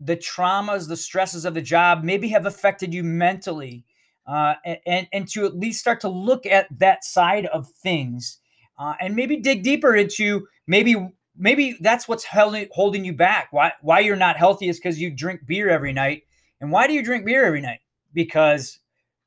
the 0.00 0.16
traumas, 0.16 0.88
the 0.88 0.96
stresses 0.96 1.44
of 1.44 1.54
the 1.54 1.62
job 1.62 2.02
maybe 2.02 2.28
have 2.28 2.46
affected 2.46 2.92
you 2.92 3.04
mentally, 3.04 3.84
uh, 4.26 4.54
and 4.84 5.06
and 5.12 5.28
to 5.28 5.46
at 5.46 5.56
least 5.56 5.80
start 5.80 6.00
to 6.00 6.08
look 6.08 6.44
at 6.44 6.66
that 6.78 7.04
side 7.04 7.46
of 7.46 7.68
things, 7.68 8.38
uh, 8.78 8.94
and 9.00 9.14
maybe 9.14 9.36
dig 9.36 9.62
deeper 9.62 9.94
into 9.94 10.46
maybe 10.66 10.96
maybe 11.36 11.76
that's 11.80 12.08
what's 12.08 12.24
holding 12.24 12.68
holding 12.72 13.04
you 13.04 13.12
back. 13.12 13.48
Why 13.50 13.72
why 13.80 14.00
you're 14.00 14.16
not 14.16 14.36
healthy 14.36 14.68
is 14.68 14.78
because 14.78 15.00
you 15.00 15.10
drink 15.10 15.46
beer 15.46 15.68
every 15.68 15.92
night. 15.92 16.22
And 16.60 16.70
why 16.70 16.86
do 16.86 16.92
you 16.92 17.02
drink 17.02 17.24
beer 17.24 17.44
every 17.44 17.60
night? 17.60 17.80
Because 18.12 18.78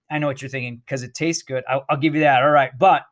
I 0.10 0.20
know 0.20 0.28
what 0.28 0.42
you're 0.42 0.50
thinking. 0.50 0.78
Because 0.78 1.04
it 1.04 1.14
tastes 1.14 1.44
good. 1.44 1.64
I'll, 1.68 1.86
I'll, 1.90 1.98
give 1.98 2.16
you 2.16 2.22
that. 2.22 2.44
All 2.44 2.50
right, 2.50 2.72
but 2.78 3.04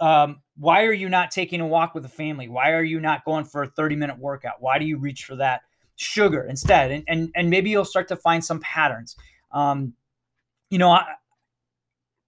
um, 0.00 0.42
why 0.56 0.84
are 0.84 0.92
you 0.92 1.08
not 1.08 1.30
taking 1.30 1.60
a 1.60 1.66
walk 1.66 1.94
with 1.94 2.02
the 2.02 2.08
family? 2.08 2.48
Why 2.48 2.72
are 2.72 2.82
you 2.82 3.00
not 3.00 3.24
going 3.24 3.44
for 3.44 3.62
a 3.62 3.68
30 3.68 3.96
minute 3.96 4.18
workout? 4.18 4.60
Why 4.60 4.78
do 4.78 4.84
you 4.84 4.98
reach 4.98 5.24
for 5.24 5.36
that 5.36 5.62
sugar 5.96 6.44
instead? 6.44 6.90
And 6.90 7.04
and 7.06 7.30
and 7.34 7.50
maybe 7.50 7.70
you'll 7.70 7.84
start 7.84 8.08
to 8.08 8.16
find 8.16 8.44
some 8.44 8.60
patterns. 8.60 9.16
Um, 9.52 9.94
you 10.70 10.78
know, 10.78 10.90
I, 10.90 11.04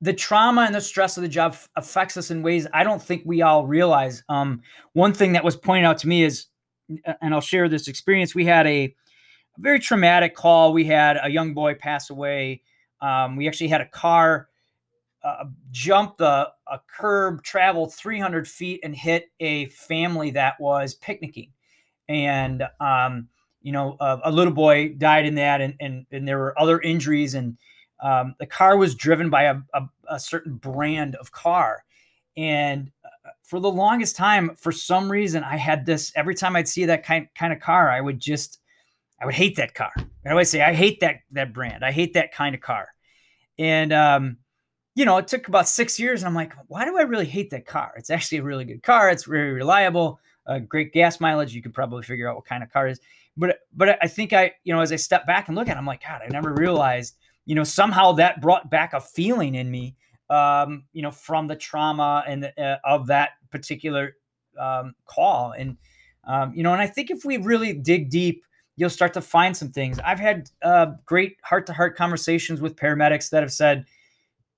the 0.00 0.12
trauma 0.12 0.62
and 0.62 0.74
the 0.74 0.80
stress 0.80 1.16
of 1.16 1.22
the 1.22 1.28
job 1.28 1.56
affects 1.76 2.16
us 2.16 2.30
in 2.30 2.42
ways 2.42 2.66
I 2.72 2.84
don't 2.84 3.02
think 3.02 3.22
we 3.24 3.42
all 3.42 3.66
realize. 3.66 4.22
Um, 4.28 4.62
one 4.94 5.12
thing 5.12 5.32
that 5.32 5.44
was 5.44 5.56
pointed 5.56 5.84
out 5.84 5.98
to 5.98 6.08
me 6.08 6.22
is, 6.22 6.46
and 7.20 7.34
I'll 7.34 7.40
share 7.40 7.68
this 7.68 7.86
experience. 7.86 8.34
We 8.34 8.46
had 8.46 8.66
a, 8.66 8.94
very 9.58 9.78
traumatic 9.78 10.34
call. 10.34 10.72
We 10.72 10.84
had 10.84 11.18
a 11.22 11.28
young 11.28 11.54
boy 11.54 11.74
pass 11.74 12.10
away. 12.10 12.62
Um, 13.00 13.36
we 13.36 13.46
actually 13.46 13.68
had 13.68 13.80
a 13.80 13.86
car 13.86 14.48
uh, 15.22 15.44
jump 15.70 16.16
the 16.16 16.50
a 16.66 16.80
curb, 16.86 17.42
travel 17.42 17.86
300 17.86 18.48
feet, 18.48 18.80
and 18.82 18.96
hit 18.96 19.30
a 19.40 19.66
family 19.66 20.30
that 20.30 20.58
was 20.58 20.94
picnicking, 20.94 21.50
and 22.08 22.66
um, 22.80 23.28
you 23.60 23.72
know, 23.72 23.96
a, 24.00 24.20
a, 24.24 24.32
little 24.32 24.52
boy 24.52 24.94
died 24.96 25.26
in 25.26 25.34
that, 25.34 25.60
and, 25.60 25.74
and 25.80 26.06
and 26.10 26.26
there 26.26 26.38
were 26.38 26.58
other 26.58 26.80
injuries 26.80 27.34
and 27.34 27.58
um, 28.02 28.34
the 28.38 28.46
car 28.46 28.76
was 28.76 28.94
driven 28.94 29.30
by 29.30 29.44
a, 29.44 29.56
a, 29.74 29.82
a, 30.08 30.20
certain 30.20 30.54
brand 30.54 31.16
of 31.16 31.32
car. 31.32 31.84
And 32.36 32.90
uh, 33.04 33.30
for 33.42 33.60
the 33.60 33.70
longest 33.70 34.16
time, 34.16 34.54
for 34.56 34.72
some 34.72 35.10
reason, 35.10 35.44
I 35.44 35.56
had 35.56 35.84
this 35.84 36.12
every 36.16 36.34
time 36.34 36.56
I'd 36.56 36.68
see 36.68 36.86
that 36.86 37.04
kind, 37.04 37.28
kind 37.34 37.52
of 37.52 37.60
car, 37.60 37.90
I 37.90 38.00
would 38.00 38.18
just, 38.18 38.58
I 39.20 39.26
would 39.26 39.34
hate 39.34 39.56
that 39.56 39.74
car. 39.74 39.92
I 40.24 40.34
would 40.34 40.46
say, 40.46 40.62
I 40.62 40.72
hate 40.72 41.00
that, 41.00 41.20
that 41.32 41.52
brand. 41.52 41.84
I 41.84 41.92
hate 41.92 42.14
that 42.14 42.32
kind 42.32 42.54
of 42.54 42.60
car. 42.60 42.88
And, 43.58 43.92
um, 43.92 44.38
you 44.94 45.04
know, 45.04 45.18
it 45.18 45.28
took 45.28 45.48
about 45.48 45.68
six 45.68 45.98
years. 45.98 46.22
And 46.22 46.28
I'm 46.28 46.34
like, 46.34 46.54
why 46.68 46.84
do 46.84 46.96
I 46.96 47.02
really 47.02 47.26
hate 47.26 47.50
that 47.50 47.66
car? 47.66 47.92
It's 47.96 48.10
actually 48.10 48.38
a 48.38 48.42
really 48.42 48.64
good 48.64 48.82
car. 48.82 49.10
It's 49.10 49.24
very 49.24 49.52
reliable, 49.52 50.20
uh, 50.46 50.58
great 50.58 50.92
gas 50.92 51.20
mileage. 51.20 51.54
You 51.54 51.62
could 51.62 51.74
probably 51.74 52.02
figure 52.02 52.28
out 52.28 52.36
what 52.36 52.46
kind 52.46 52.62
of 52.62 52.72
car 52.72 52.88
it 52.88 52.92
is. 52.92 53.00
But, 53.36 53.58
but 53.74 53.98
I 54.02 54.08
think 54.08 54.32
I, 54.32 54.52
you 54.64 54.74
know, 54.74 54.80
as 54.80 54.92
I 54.92 54.96
step 54.96 55.26
back 55.26 55.48
and 55.48 55.56
look 55.56 55.68
at 55.68 55.76
it, 55.76 55.78
I'm 55.78 55.86
like, 55.86 56.02
God, 56.02 56.22
I 56.24 56.28
never 56.28 56.54
realized– 56.54 57.16
you 57.46 57.54
know, 57.54 57.64
somehow 57.64 58.12
that 58.12 58.40
brought 58.40 58.70
back 58.70 58.92
a 58.92 59.00
feeling 59.00 59.54
in 59.54 59.70
me, 59.70 59.96
um, 60.28 60.84
you 60.92 61.02
know, 61.02 61.10
from 61.10 61.46
the 61.46 61.56
trauma 61.56 62.24
and 62.26 62.52
uh, 62.56 62.76
of 62.84 63.06
that 63.08 63.30
particular 63.50 64.16
um, 64.58 64.94
call. 65.04 65.52
And, 65.52 65.76
um, 66.24 66.52
you 66.54 66.62
know, 66.62 66.72
and 66.72 66.82
I 66.82 66.86
think 66.86 67.10
if 67.10 67.24
we 67.24 67.38
really 67.38 67.72
dig 67.72 68.10
deep, 68.10 68.44
you'll 68.76 68.90
start 68.90 69.12
to 69.14 69.20
find 69.20 69.56
some 69.56 69.70
things. 69.70 69.98
I've 69.98 70.20
had 70.20 70.48
uh, 70.62 70.92
great 71.04 71.36
heart 71.42 71.66
to 71.66 71.72
heart 71.72 71.96
conversations 71.96 72.60
with 72.60 72.76
paramedics 72.76 73.30
that 73.30 73.42
have 73.42 73.52
said, 73.52 73.84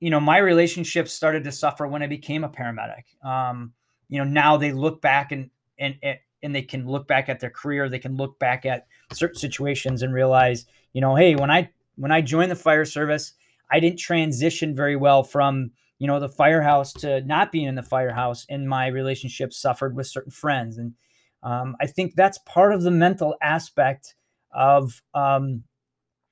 you 0.01 0.11
know, 0.11 0.21
my 0.21 0.39
relationship 0.39 1.09
started 1.09 1.45
to 1.45 1.53
suffer 1.53 1.87
when 1.87 2.03
I 2.03 2.07
became 2.07 2.45
a 2.45 2.49
paramedic. 2.49 3.05
Um, 3.25 3.73
you 4.09 4.19
know, 4.19 4.25
now 4.25 4.57
they 4.57 4.73
look 4.73 5.01
back 5.01 5.33
and, 5.33 5.51
and, 5.79 5.97
and 6.43 6.55
they 6.55 6.63
can 6.63 6.87
look 6.87 7.09
back 7.09 7.29
at 7.29 7.41
their 7.41 7.51
career, 7.51 7.89
they 7.89 7.99
can 7.99 8.17
look 8.17 8.39
back 8.39 8.67
at 8.67 8.87
certain 9.13 9.39
situations 9.39 10.03
and 10.03 10.13
realize, 10.13 10.67
you 10.93 11.01
know, 11.01 11.15
hey, 11.15 11.35
when 11.35 11.51
I 11.51 11.71
when 11.97 12.13
I 12.13 12.21
joined 12.21 12.51
the 12.51 12.57
fire 12.57 12.85
service, 12.85 13.35
I 13.71 13.81
didn't 13.81 13.99
transition 13.99 14.75
very 14.75 14.97
well 14.97 15.23
from 15.23 15.71
you 15.99 16.07
know 16.07 16.19
the 16.19 16.29
firehouse 16.29 16.93
to 16.95 17.21
not 17.23 17.53
being 17.53 17.67
in 17.67 17.75
the 17.75 17.83
firehouse, 17.83 18.45
and 18.49 18.69
my 18.69 18.89
relationship 18.89 19.53
suffered 19.53 19.97
with 19.97 20.07
certain 20.07 20.33
friends, 20.33 20.79
and 20.79 20.95
um, 21.43 21.77
I 21.81 21.87
think 21.87 22.15
that's 22.15 22.39
part 22.39 22.73
of 22.73 22.83
the 22.83 22.91
mental 22.91 23.37
aspect 23.43 24.15
of 24.53 25.03
um, 25.15 25.65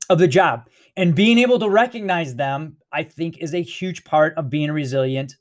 of 0.08 0.18
the 0.18 0.28
job, 0.28 0.68
and 0.96 1.14
being 1.14 1.38
able 1.38 1.58
to 1.60 1.70
recognize 1.70 2.34
them, 2.34 2.76
I 2.92 3.04
think, 3.04 3.38
is 3.38 3.54
a 3.54 3.62
huge 3.62 4.04
part 4.04 4.34
of 4.36 4.50
being 4.50 4.70
a 4.70 4.72
resilient 4.72 5.36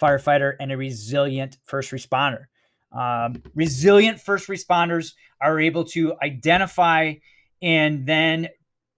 firefighter 0.00 0.54
and 0.60 0.70
a 0.70 0.76
resilient 0.76 1.56
first 1.64 1.90
responder. 1.90 2.44
Um, 2.92 3.42
resilient 3.54 4.20
first 4.20 4.48
responders 4.48 5.12
are 5.40 5.58
able 5.58 5.84
to 5.86 6.14
identify 6.22 7.14
and 7.62 8.06
then 8.06 8.48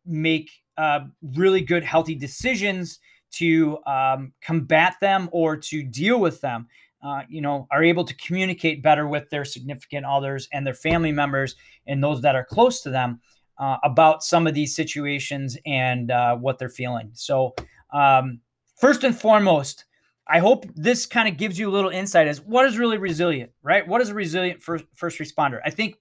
make 0.08 0.50
uh, 0.76 1.00
really 1.36 1.60
good, 1.60 1.84
healthy 1.84 2.14
decisions 2.14 2.98
to 3.30 3.78
um, 3.86 4.32
combat 4.40 4.96
them 5.00 5.28
or 5.32 5.56
to 5.56 5.82
deal 5.82 6.18
with 6.18 6.40
them. 6.40 6.66
Uh, 7.00 7.22
you 7.28 7.40
know, 7.40 7.68
are 7.70 7.84
able 7.84 8.04
to 8.04 8.14
communicate 8.16 8.82
better 8.82 9.06
with 9.06 9.30
their 9.30 9.44
significant 9.44 10.04
others 10.04 10.48
and 10.52 10.66
their 10.66 10.74
family 10.74 11.12
members 11.12 11.54
and 11.86 12.02
those 12.02 12.20
that 12.22 12.34
are 12.34 12.44
close 12.44 12.80
to 12.82 12.90
them 12.90 13.20
uh, 13.58 13.76
about 13.84 14.24
some 14.24 14.48
of 14.48 14.54
these 14.54 14.74
situations 14.74 15.56
and 15.64 16.10
uh, 16.10 16.34
what 16.34 16.58
they're 16.58 16.68
feeling. 16.68 17.10
So, 17.12 17.54
um, 17.92 18.40
first 18.80 19.04
and 19.04 19.16
foremost, 19.16 19.84
I 20.26 20.40
hope 20.40 20.66
this 20.74 21.06
kind 21.06 21.28
of 21.28 21.36
gives 21.36 21.58
you 21.58 21.68
a 21.68 21.72
little 21.72 21.90
insight 21.90 22.26
as 22.26 22.40
what 22.40 22.66
is 22.66 22.78
really 22.78 22.98
resilient, 22.98 23.50
right? 23.62 23.86
What 23.86 24.00
is 24.00 24.10
a 24.10 24.14
resilient 24.14 24.62
first, 24.62 24.84
first 24.94 25.18
responder? 25.18 25.60
I 25.64 25.70
think 25.70 25.96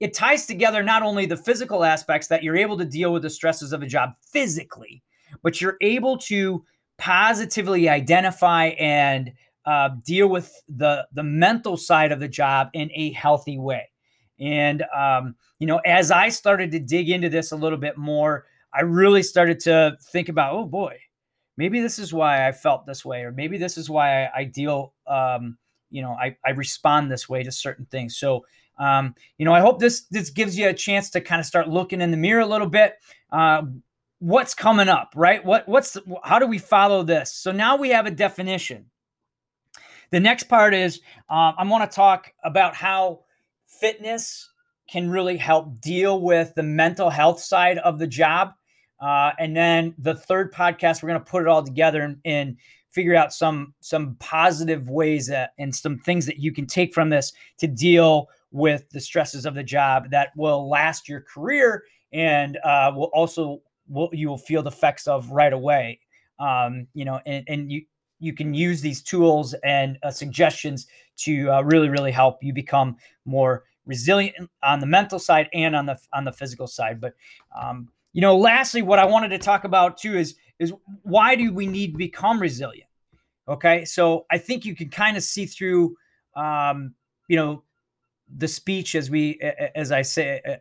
it 0.00 0.14
ties 0.14 0.46
together 0.46 0.82
not 0.82 1.02
only 1.02 1.26
the 1.26 1.36
physical 1.36 1.84
aspects 1.84 2.28
that 2.28 2.42
you're 2.42 2.56
able 2.56 2.78
to 2.78 2.84
deal 2.84 3.12
with 3.12 3.22
the 3.22 3.30
stresses 3.30 3.72
of 3.72 3.82
a 3.82 3.86
job 3.86 4.10
physically, 4.20 5.02
but 5.42 5.60
you're 5.60 5.76
able 5.80 6.16
to 6.18 6.64
positively 6.98 7.88
identify 7.88 8.66
and 8.78 9.32
uh, 9.66 9.90
deal 10.04 10.28
with 10.28 10.52
the 10.68 11.06
the 11.12 11.22
mental 11.22 11.76
side 11.76 12.12
of 12.12 12.20
the 12.20 12.28
job 12.28 12.68
in 12.72 12.90
a 12.94 13.12
healthy 13.12 13.58
way. 13.58 13.88
And 14.40 14.84
um, 14.96 15.34
you 15.58 15.66
know, 15.66 15.78
as 15.78 16.10
I 16.10 16.28
started 16.28 16.70
to 16.72 16.78
dig 16.78 17.10
into 17.10 17.28
this 17.28 17.52
a 17.52 17.56
little 17.56 17.78
bit 17.78 17.98
more, 17.98 18.46
I 18.72 18.82
really 18.82 19.22
started 19.22 19.60
to 19.60 19.98
think 20.12 20.28
about, 20.28 20.54
oh 20.54 20.64
boy, 20.64 20.98
maybe 21.56 21.80
this 21.80 21.98
is 21.98 22.14
why 22.14 22.46
I 22.46 22.52
felt 22.52 22.86
this 22.86 23.04
way, 23.04 23.22
or 23.22 23.32
maybe 23.32 23.58
this 23.58 23.76
is 23.76 23.90
why 23.90 24.24
I, 24.24 24.30
I 24.36 24.44
deal, 24.44 24.94
um, 25.06 25.58
you 25.90 26.02
know, 26.02 26.12
I, 26.12 26.36
I 26.44 26.50
respond 26.50 27.10
this 27.10 27.28
way 27.28 27.42
to 27.42 27.50
certain 27.50 27.86
things. 27.86 28.16
So 28.16 28.44
um, 28.78 29.14
you 29.38 29.44
know, 29.44 29.52
I 29.52 29.60
hope 29.60 29.80
this 29.80 30.02
this 30.10 30.30
gives 30.30 30.58
you 30.58 30.68
a 30.68 30.74
chance 30.74 31.10
to 31.10 31.20
kind 31.20 31.40
of 31.40 31.46
start 31.46 31.68
looking 31.68 32.00
in 32.00 32.10
the 32.10 32.16
mirror 32.16 32.40
a 32.40 32.46
little 32.46 32.68
bit. 32.68 32.94
Uh, 33.30 33.62
what's 34.20 34.54
coming 34.54 34.88
up, 34.88 35.12
right? 35.16 35.44
What 35.44 35.68
what's 35.68 35.96
how 36.22 36.38
do 36.38 36.46
we 36.46 36.58
follow 36.58 37.02
this? 37.02 37.32
So 37.34 37.52
now 37.52 37.76
we 37.76 37.90
have 37.90 38.06
a 38.06 38.10
definition. 38.10 38.86
The 40.10 40.20
next 40.20 40.44
part 40.44 40.74
is 40.74 41.00
uh, 41.28 41.52
I 41.56 41.64
want 41.64 41.90
to 41.90 41.94
talk 41.94 42.32
about 42.44 42.74
how 42.74 43.24
fitness 43.66 44.50
can 44.88 45.10
really 45.10 45.36
help 45.36 45.80
deal 45.80 46.20
with 46.20 46.54
the 46.54 46.62
mental 46.62 47.10
health 47.10 47.40
side 47.40 47.78
of 47.78 47.98
the 47.98 48.06
job. 48.06 48.52
Uh, 49.00 49.30
and 49.38 49.54
then 49.54 49.94
the 49.98 50.14
third 50.14 50.52
podcast, 50.52 51.02
we're 51.02 51.10
going 51.10 51.20
to 51.20 51.30
put 51.30 51.42
it 51.42 51.48
all 51.48 51.62
together 51.62 52.16
and, 52.24 52.56
figure 52.90 53.14
out 53.14 53.32
some 53.32 53.74
some 53.80 54.16
positive 54.18 54.88
ways 54.88 55.26
that, 55.26 55.52
and 55.58 55.74
some 55.74 55.98
things 55.98 56.24
that 56.26 56.38
you 56.38 56.50
can 56.50 56.66
take 56.66 56.94
from 56.94 57.10
this 57.10 57.32
to 57.58 57.66
deal 57.66 58.28
with 58.50 58.88
the 58.90 59.00
stresses 59.00 59.44
of 59.44 59.54
the 59.54 59.62
job 59.62 60.10
that 60.10 60.30
will 60.36 60.68
last 60.68 61.08
your 61.08 61.20
career 61.20 61.84
and 62.12 62.58
uh, 62.64 62.90
will 62.94 63.10
also 63.12 63.60
will 63.88 64.10
you 64.12 64.28
will 64.28 64.38
feel 64.38 64.62
the 64.62 64.70
effects 64.70 65.06
of 65.06 65.30
right 65.30 65.52
away. 65.52 66.00
Um, 66.38 66.86
you 66.94 67.04
know, 67.04 67.20
and, 67.26 67.44
and 67.48 67.72
you 67.72 67.82
you 68.20 68.32
can 68.32 68.54
use 68.54 68.80
these 68.80 69.02
tools 69.02 69.54
and 69.64 69.98
uh, 70.02 70.10
suggestions 70.10 70.86
to 71.18 71.50
uh, 71.50 71.62
really 71.62 71.88
really 71.88 72.12
help 72.12 72.42
you 72.42 72.52
become 72.52 72.96
more 73.24 73.64
resilient 73.86 74.50
on 74.62 74.80
the 74.80 74.86
mental 74.86 75.18
side 75.18 75.48
and 75.52 75.74
on 75.74 75.86
the 75.86 75.98
on 76.12 76.24
the 76.24 76.32
physical 76.32 76.66
side. 76.66 77.00
But 77.00 77.14
um, 77.58 77.88
you 78.12 78.20
know, 78.20 78.36
lastly, 78.36 78.82
what 78.82 78.98
I 78.98 79.04
wanted 79.04 79.28
to 79.30 79.38
talk 79.38 79.64
about 79.64 79.98
too 79.98 80.16
is 80.16 80.36
is 80.58 80.72
why 81.02 81.34
do 81.34 81.52
we 81.52 81.66
need 81.66 81.92
to 81.92 81.98
become 81.98 82.40
resilient? 82.40 82.88
Okay, 83.48 83.84
so 83.84 84.26
I 84.30 84.38
think 84.38 84.64
you 84.64 84.74
can 84.74 84.90
kind 84.90 85.16
of 85.16 85.22
see 85.22 85.46
through, 85.46 85.96
um, 86.36 86.94
you 87.28 87.36
know, 87.36 87.62
the 88.36 88.48
speech 88.48 88.94
as 88.94 89.10
we 89.10 89.40
as 89.74 89.92
I 89.92 90.02
say 90.02 90.58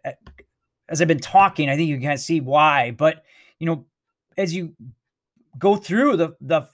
as 0.90 1.02
I've 1.02 1.08
been 1.08 1.20
talking, 1.20 1.70
I 1.70 1.76
think 1.76 1.90
you 1.90 2.00
can 2.00 2.18
see 2.18 2.40
why. 2.40 2.92
But 2.92 3.24
you 3.60 3.66
know, 3.68 3.86
as 4.38 4.54
you 4.54 4.74
go 5.58 5.76
through 5.76 6.18
the 6.18 6.36
the 6.42 6.68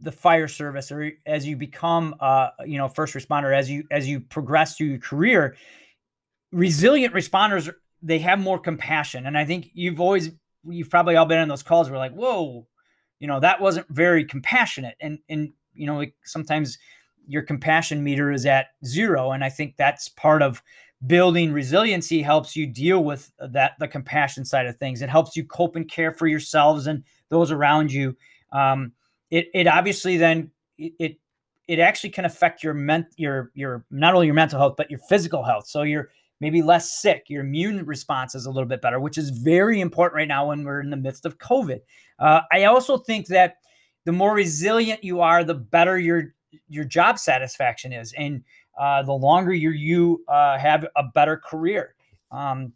the 0.00 0.12
fire 0.12 0.48
service 0.48 0.90
or 0.90 1.12
as 1.24 1.46
you 1.46 1.56
become 1.56 2.14
uh 2.20 2.48
you 2.66 2.78
know 2.78 2.88
first 2.88 3.14
responder 3.14 3.56
as 3.56 3.70
you 3.70 3.84
as 3.90 4.08
you 4.08 4.20
progress 4.20 4.76
through 4.76 4.88
your 4.88 4.98
career 4.98 5.56
resilient 6.52 7.14
responders 7.14 7.72
they 8.02 8.18
have 8.18 8.38
more 8.38 8.58
compassion 8.58 9.26
and 9.26 9.38
i 9.38 9.44
think 9.44 9.70
you've 9.72 10.00
always 10.00 10.30
you've 10.64 10.90
probably 10.90 11.16
all 11.16 11.24
been 11.26 11.38
in 11.38 11.48
those 11.48 11.62
calls 11.62 11.88
where 11.88 11.98
like 11.98 12.12
whoa 12.12 12.66
you 13.20 13.28
know 13.28 13.40
that 13.40 13.60
wasn't 13.60 13.86
very 13.88 14.24
compassionate 14.24 14.96
and 15.00 15.18
and 15.28 15.52
you 15.74 15.86
know 15.86 15.96
like 15.96 16.14
sometimes 16.24 16.76
your 17.26 17.42
compassion 17.42 18.02
meter 18.02 18.30
is 18.32 18.46
at 18.46 18.68
zero. 18.84 19.32
And 19.32 19.44
i 19.44 19.48
think 19.48 19.76
that's 19.76 20.08
part 20.08 20.42
of 20.42 20.62
building 21.06 21.52
resiliency 21.52 22.22
helps 22.22 22.56
you 22.56 22.66
deal 22.66 23.04
with 23.04 23.30
that 23.38 23.72
the 23.78 23.88
compassion 23.88 24.44
side 24.44 24.66
of 24.66 24.76
things. 24.76 25.02
It 25.02 25.10
helps 25.10 25.36
you 25.36 25.44
cope 25.44 25.76
and 25.76 25.88
care 25.88 26.12
for 26.12 26.26
yourselves 26.26 26.86
and 26.86 27.02
those 27.28 27.50
around 27.50 27.92
you. 27.92 28.16
Um, 28.52 28.92
it, 29.30 29.48
it 29.54 29.66
obviously 29.66 30.16
then 30.16 30.50
it 30.78 31.18
it 31.66 31.78
actually 31.78 32.10
can 32.10 32.24
affect 32.24 32.62
your 32.62 32.74
ment 32.74 33.06
your 33.16 33.50
your 33.54 33.84
not 33.90 34.14
only 34.14 34.26
your 34.26 34.34
mental 34.34 34.58
health 34.58 34.74
but 34.76 34.90
your 34.90 35.00
physical 35.08 35.42
health. 35.42 35.66
So 35.66 35.82
you're 35.82 36.10
maybe 36.40 36.62
less 36.62 37.00
sick 37.00 37.24
your 37.28 37.44
immune 37.44 37.84
response 37.86 38.34
is 38.34 38.46
a 38.46 38.50
little 38.50 38.68
bit 38.68 38.82
better 38.82 39.00
which 39.00 39.16
is 39.16 39.30
very 39.30 39.80
important 39.80 40.16
right 40.16 40.28
now 40.28 40.48
when 40.48 40.64
we're 40.64 40.80
in 40.80 40.90
the 40.90 40.96
midst 40.96 41.24
of 41.24 41.38
covid. 41.38 41.80
Uh, 42.18 42.40
i 42.52 42.64
also 42.64 42.98
think 42.98 43.28
that 43.28 43.56
the 44.04 44.12
more 44.12 44.34
resilient 44.34 45.02
you 45.02 45.20
are 45.20 45.44
the 45.44 45.54
better 45.54 45.98
your 45.98 46.34
your 46.68 46.84
job 46.84 47.18
satisfaction 47.18 47.92
is 47.92 48.12
and 48.16 48.42
uh, 48.78 49.02
the 49.02 49.12
longer 49.12 49.52
you 49.52 49.70
you 49.70 50.24
uh, 50.28 50.58
have 50.58 50.86
a 50.96 51.04
better 51.14 51.36
career 51.36 51.94
um, 52.30 52.72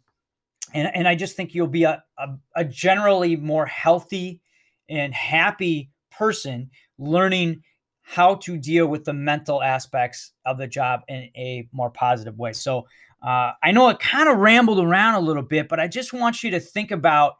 and, 0.73 0.89
and 0.95 1.07
i 1.07 1.15
just 1.15 1.35
think 1.35 1.53
you'll 1.53 1.67
be 1.67 1.83
a, 1.83 2.03
a, 2.17 2.27
a 2.55 2.65
generally 2.65 3.35
more 3.35 3.65
healthy 3.65 4.41
and 4.89 5.13
happy 5.13 5.89
person 6.11 6.69
learning 6.97 7.63
how 8.09 8.33
to 8.33 8.57
deal 8.57 8.87
with 8.87 9.05
the 9.05 9.13
mental 9.13 9.61
aspects 9.61 10.31
of 10.43 10.57
the 10.57 10.65
job 10.65 11.01
in 11.07 11.29
a 11.35 11.67
more 11.71 11.91
positive 11.91 12.39
way. 12.39 12.53
So 12.53 12.87
uh, 13.21 13.51
I 13.61 13.71
know 13.71 13.89
it 13.89 13.99
kind 13.99 14.27
of 14.27 14.37
rambled 14.37 14.79
around 14.79 15.13
a 15.13 15.19
little 15.19 15.43
bit, 15.43 15.69
but 15.69 15.79
I 15.79 15.87
just 15.87 16.11
want 16.11 16.41
you 16.41 16.49
to 16.51 16.59
think 16.59 16.89
about 16.89 17.35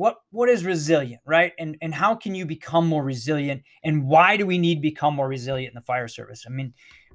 what 0.00 0.16
what 0.30 0.48
is 0.48 0.64
resilient, 0.64 1.20
right? 1.26 1.52
And 1.58 1.76
and 1.82 1.94
how 1.94 2.14
can 2.14 2.34
you 2.34 2.46
become 2.46 2.86
more 2.86 3.04
resilient? 3.04 3.62
And 3.84 4.06
why 4.06 4.38
do 4.38 4.46
we 4.46 4.56
need 4.56 4.76
to 4.76 4.80
become 4.80 5.14
more 5.14 5.28
resilient 5.28 5.72
in 5.72 5.74
the 5.74 5.84
fire 5.84 6.08
service? 6.08 6.46
I 6.46 6.50
mean, 6.50 6.72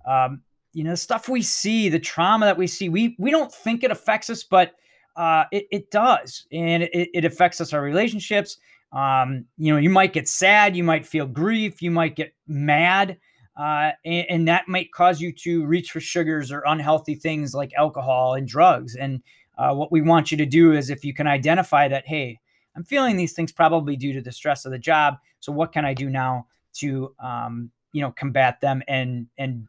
um, 0.08 0.44
you 0.72 0.84
know, 0.84 0.92
the 0.92 0.98
stuff 0.98 1.27
we 1.27 1.42
see, 1.42 1.89
the 1.89 2.00
trauma 2.00 2.46
that 2.46 2.60
we 2.60 2.68
see, 2.68 2.89
we 2.89 3.15
we 3.18 3.32
don't 3.32 3.51
think 3.51 3.84
it 3.84 3.89
affects 3.89 4.30
us, 4.30 4.44
but 4.44 4.74
uh, 5.15 5.46
it, 5.51 5.65
it 5.72 5.89
does, 5.89 6.46
and 6.51 6.84
it, 6.84 7.10
it 7.12 7.25
affects 7.25 7.60
us, 7.60 7.74
our 7.74 7.82
relationships. 7.82 8.58
Um, 8.94 9.46
you 9.58 9.74
know, 9.74 9.80
you 9.80 9.89
might 9.89 10.13
get 10.13 10.27
sad, 10.27 10.77
you 10.77 10.84
might 10.84 11.08
feel 11.08 11.25
grief, 11.25 11.82
you 11.82 11.89
might 11.89 12.15
get 12.15 12.36
mad, 12.48 13.18
uh, 13.60 13.94
and, 14.06 14.25
and, 14.30 14.48
that 14.48 14.68
might 14.68 14.94
cause 14.94 15.20
you 15.20 15.34
to 15.34 15.65
reach 15.65 15.92
for 15.92 16.00
sugars 16.00 16.51
or 16.51 16.63
unhealthy 16.68 17.15
things 17.15 17.54
like 17.56 17.74
alcohol 17.77 18.36
and 18.36 18.48
drugs. 18.48 18.96
And 18.96 19.22
uh, 19.58 19.74
what 19.74 19.92
we 19.92 20.01
want 20.01 20.32
you 20.32 20.38
to 20.38 20.46
do 20.46 20.72
is 20.72 20.89
if 20.89 21.04
you 21.04 21.13
can 21.13 21.27
identify 21.27 21.88
that, 21.89 22.06
hey, 22.06 22.39
I'm 22.75 22.84
feeling 22.84 23.15
these 23.15 23.34
things 23.34 23.51
probably 23.51 23.96
due 23.96 24.13
to 24.13 24.22
the 24.22 24.32
stress 24.32 24.65
of 24.65 24.72
the 24.72 24.79
job. 24.79 25.17
So 25.39 25.51
what 25.51 25.72
can 25.72 25.86
I 25.86 25.94
do 25.94 26.10
now 26.10 26.48
to, 26.75 27.13
um, 27.20 27.72
you 27.94 28.01
know, 28.01 28.12
combat 28.12 28.60
them 28.62 28.84
and 28.88 29.27
and 29.38 29.67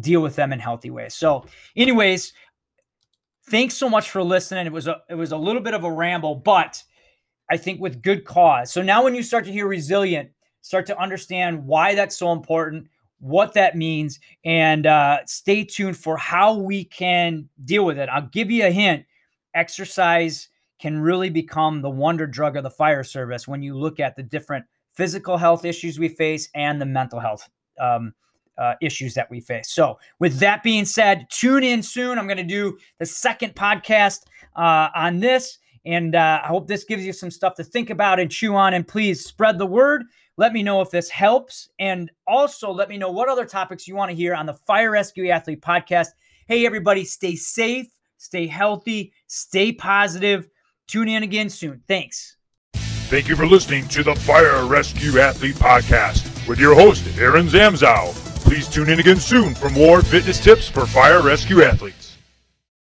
deal 0.00 0.20
with 0.20 0.36
them 0.36 0.52
in 0.52 0.58
healthy 0.58 0.90
ways? 0.90 1.14
So, 1.14 1.46
anyways, 1.76 2.32
thanks 3.48 3.74
so 3.74 3.88
much 3.88 4.10
for 4.10 4.22
listening. 4.22 4.66
It 4.66 4.72
was 4.72 4.86
a 4.86 5.02
it 5.08 5.14
was 5.14 5.32
a 5.32 5.36
little 5.36 5.62
bit 5.62 5.74
of 5.74 5.84
a 5.84 5.92
ramble, 5.92 6.34
but 6.34 6.82
I 7.50 7.56
think 7.56 7.80
with 7.80 8.02
good 8.02 8.24
cause. 8.24 8.72
So 8.72 8.82
now 8.82 9.04
when 9.04 9.14
you 9.14 9.22
start 9.22 9.44
to 9.44 9.52
hear 9.52 9.66
resilient, 9.66 10.30
start 10.62 10.86
to 10.86 10.98
understand 10.98 11.66
why 11.66 11.94
that's 11.94 12.16
so 12.16 12.32
important, 12.32 12.88
what 13.18 13.52
that 13.54 13.76
means, 13.76 14.20
and 14.44 14.86
uh, 14.86 15.18
stay 15.26 15.64
tuned 15.64 15.96
for 15.96 16.16
how 16.16 16.54
we 16.54 16.84
can 16.84 17.48
deal 17.64 17.84
with 17.84 17.98
it. 17.98 18.08
I'll 18.08 18.28
give 18.28 18.50
you 18.50 18.66
a 18.66 18.70
hint 18.70 19.04
exercise 19.54 20.48
can 20.82 21.00
really 21.00 21.30
become 21.30 21.80
the 21.80 21.88
wonder 21.88 22.26
drug 22.26 22.56
of 22.56 22.64
the 22.64 22.70
fire 22.70 23.04
service 23.04 23.46
when 23.46 23.62
you 23.62 23.78
look 23.78 24.00
at 24.00 24.16
the 24.16 24.22
different 24.22 24.64
physical 24.94 25.36
health 25.36 25.64
issues 25.64 25.96
we 25.96 26.08
face 26.08 26.48
and 26.56 26.80
the 26.80 26.84
mental 26.84 27.20
health 27.20 27.48
um, 27.78 28.12
uh, 28.58 28.74
issues 28.82 29.14
that 29.14 29.30
we 29.30 29.40
face. 29.40 29.70
So, 29.70 30.00
with 30.18 30.40
that 30.40 30.64
being 30.64 30.84
said, 30.84 31.28
tune 31.30 31.62
in 31.62 31.84
soon. 31.84 32.18
I'm 32.18 32.26
going 32.26 32.36
to 32.36 32.42
do 32.42 32.76
the 32.98 33.06
second 33.06 33.54
podcast 33.54 34.22
uh, 34.56 34.88
on 34.96 35.20
this. 35.20 35.58
And 35.84 36.16
uh, 36.16 36.40
I 36.42 36.48
hope 36.48 36.66
this 36.66 36.82
gives 36.82 37.06
you 37.06 37.12
some 37.12 37.30
stuff 37.30 37.54
to 37.56 37.64
think 37.64 37.90
about 37.90 38.18
and 38.18 38.28
chew 38.28 38.56
on. 38.56 38.74
And 38.74 38.86
please 38.86 39.24
spread 39.24 39.58
the 39.58 39.66
word. 39.66 40.02
Let 40.36 40.52
me 40.52 40.64
know 40.64 40.80
if 40.80 40.90
this 40.90 41.08
helps. 41.08 41.68
And 41.78 42.10
also 42.26 42.72
let 42.72 42.88
me 42.88 42.98
know 42.98 43.10
what 43.10 43.28
other 43.28 43.46
topics 43.46 43.86
you 43.86 43.94
want 43.94 44.10
to 44.10 44.16
hear 44.16 44.34
on 44.34 44.46
the 44.46 44.54
Fire 44.54 44.90
Rescue 44.90 45.28
Athlete 45.28 45.60
podcast. 45.60 46.08
Hey, 46.48 46.66
everybody, 46.66 47.04
stay 47.04 47.36
safe, 47.36 47.86
stay 48.18 48.48
healthy, 48.48 49.12
stay 49.28 49.70
positive. 49.70 50.48
Tune 50.88 51.08
in 51.08 51.22
again 51.22 51.48
soon. 51.48 51.82
Thanks. 51.88 52.36
Thank 52.74 53.28
you 53.28 53.36
for 53.36 53.46
listening 53.46 53.88
to 53.88 54.02
the 54.02 54.14
Fire 54.14 54.64
Rescue 54.64 55.18
Athlete 55.18 55.56
podcast 55.56 56.48
with 56.48 56.58
your 56.58 56.74
host, 56.74 57.04
Aaron 57.18 57.46
Zamzow. 57.46 58.14
Please 58.44 58.68
tune 58.68 58.88
in 58.88 59.00
again 59.00 59.18
soon 59.18 59.54
for 59.54 59.70
more 59.70 60.02
fitness 60.02 60.42
tips 60.42 60.68
for 60.68 60.86
fire 60.86 61.22
rescue 61.22 61.62
athletes. 61.62 62.01